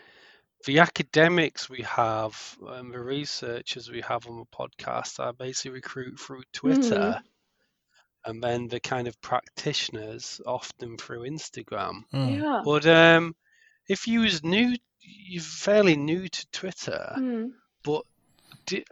[0.65, 6.21] the academics we have and the researchers we have on the podcast I basically recruit
[6.21, 7.19] through Twitter.
[7.19, 7.23] Mm.
[8.25, 12.05] And then the kind of practitioners often through Instagram.
[12.15, 12.41] Mm.
[12.41, 12.63] Yeah.
[12.65, 13.35] But um,
[13.89, 17.51] if you was new, you're fairly new to Twitter, mm.
[17.83, 18.05] but
[18.67, 18.83] do,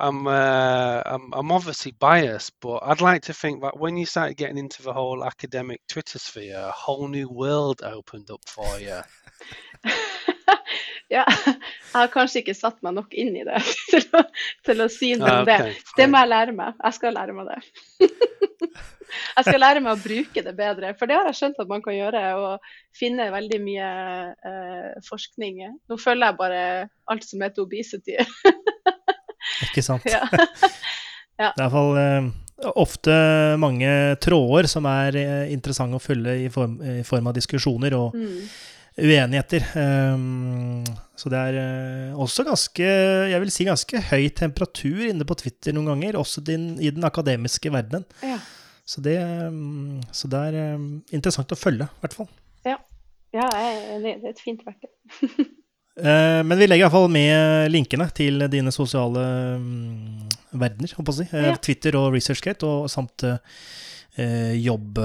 [0.00, 4.36] I'm, uh, I'm I'm obviously biased, but I'd like to think that when you started
[4.36, 9.00] getting into the whole academic Twitter sphere, a whole new world opened up for you.
[11.08, 13.62] Ja, jeg har kanskje ikke satt meg nok inn i det
[13.94, 14.20] til å,
[14.68, 15.54] til å si noe Ah, om det.
[15.62, 16.74] okay, Det Det må jeg lære meg.
[16.84, 18.08] Jeg skal lære meg det.
[19.38, 21.80] jeg skal lære meg å bruke det bedre, for det har jeg skjønt at man
[21.86, 22.22] kan gjøre.
[22.42, 22.68] Og
[23.00, 23.88] finne veldig mye
[24.52, 25.64] eh, forskning.
[25.88, 26.60] Nå følger jeg bare
[27.08, 28.18] alt som heter obesity.
[29.66, 30.06] Ikke sant?
[30.12, 30.22] ja.
[30.30, 32.30] Det er i hvert fall eh,
[32.78, 33.14] ofte
[33.62, 33.90] mange
[34.24, 38.40] tråder som er eh, interessante å følge i form, i form av diskusjoner og Mm.
[38.98, 39.62] uenigheter.
[39.78, 40.82] Um,
[41.14, 42.88] så det er eh, også ganske,
[43.30, 47.06] jeg vil si ganske høy temperatur inne på Twitter noen ganger, også din, i den
[47.06, 48.02] akademiske verdenen.
[48.26, 48.40] Ja.
[48.88, 52.26] Så det, um, så det er um, interessant å følge, i hvert fall.
[52.66, 52.78] ja,
[53.36, 53.46] ja.
[54.02, 54.90] Det er et fint verktøy.
[55.98, 59.24] Eh, men vi legger iallfall med linkene til dine sosiale
[59.58, 61.26] um, verdener, holdt på å si.
[61.32, 61.56] Eh, Ja.
[61.58, 64.98] Twitter og ResearchGate, og samt eh, jobb,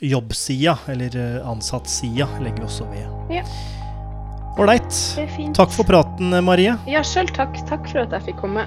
[0.00, 3.36] jobbsida, eller ansattsida, legger vi også ved.
[3.40, 3.44] Ja.
[4.60, 4.90] Ålreit.
[5.56, 6.74] Takk for praten, Marie.
[6.90, 7.54] Ja, sjøl takk.
[7.68, 8.66] Takk for at jeg fikk komme.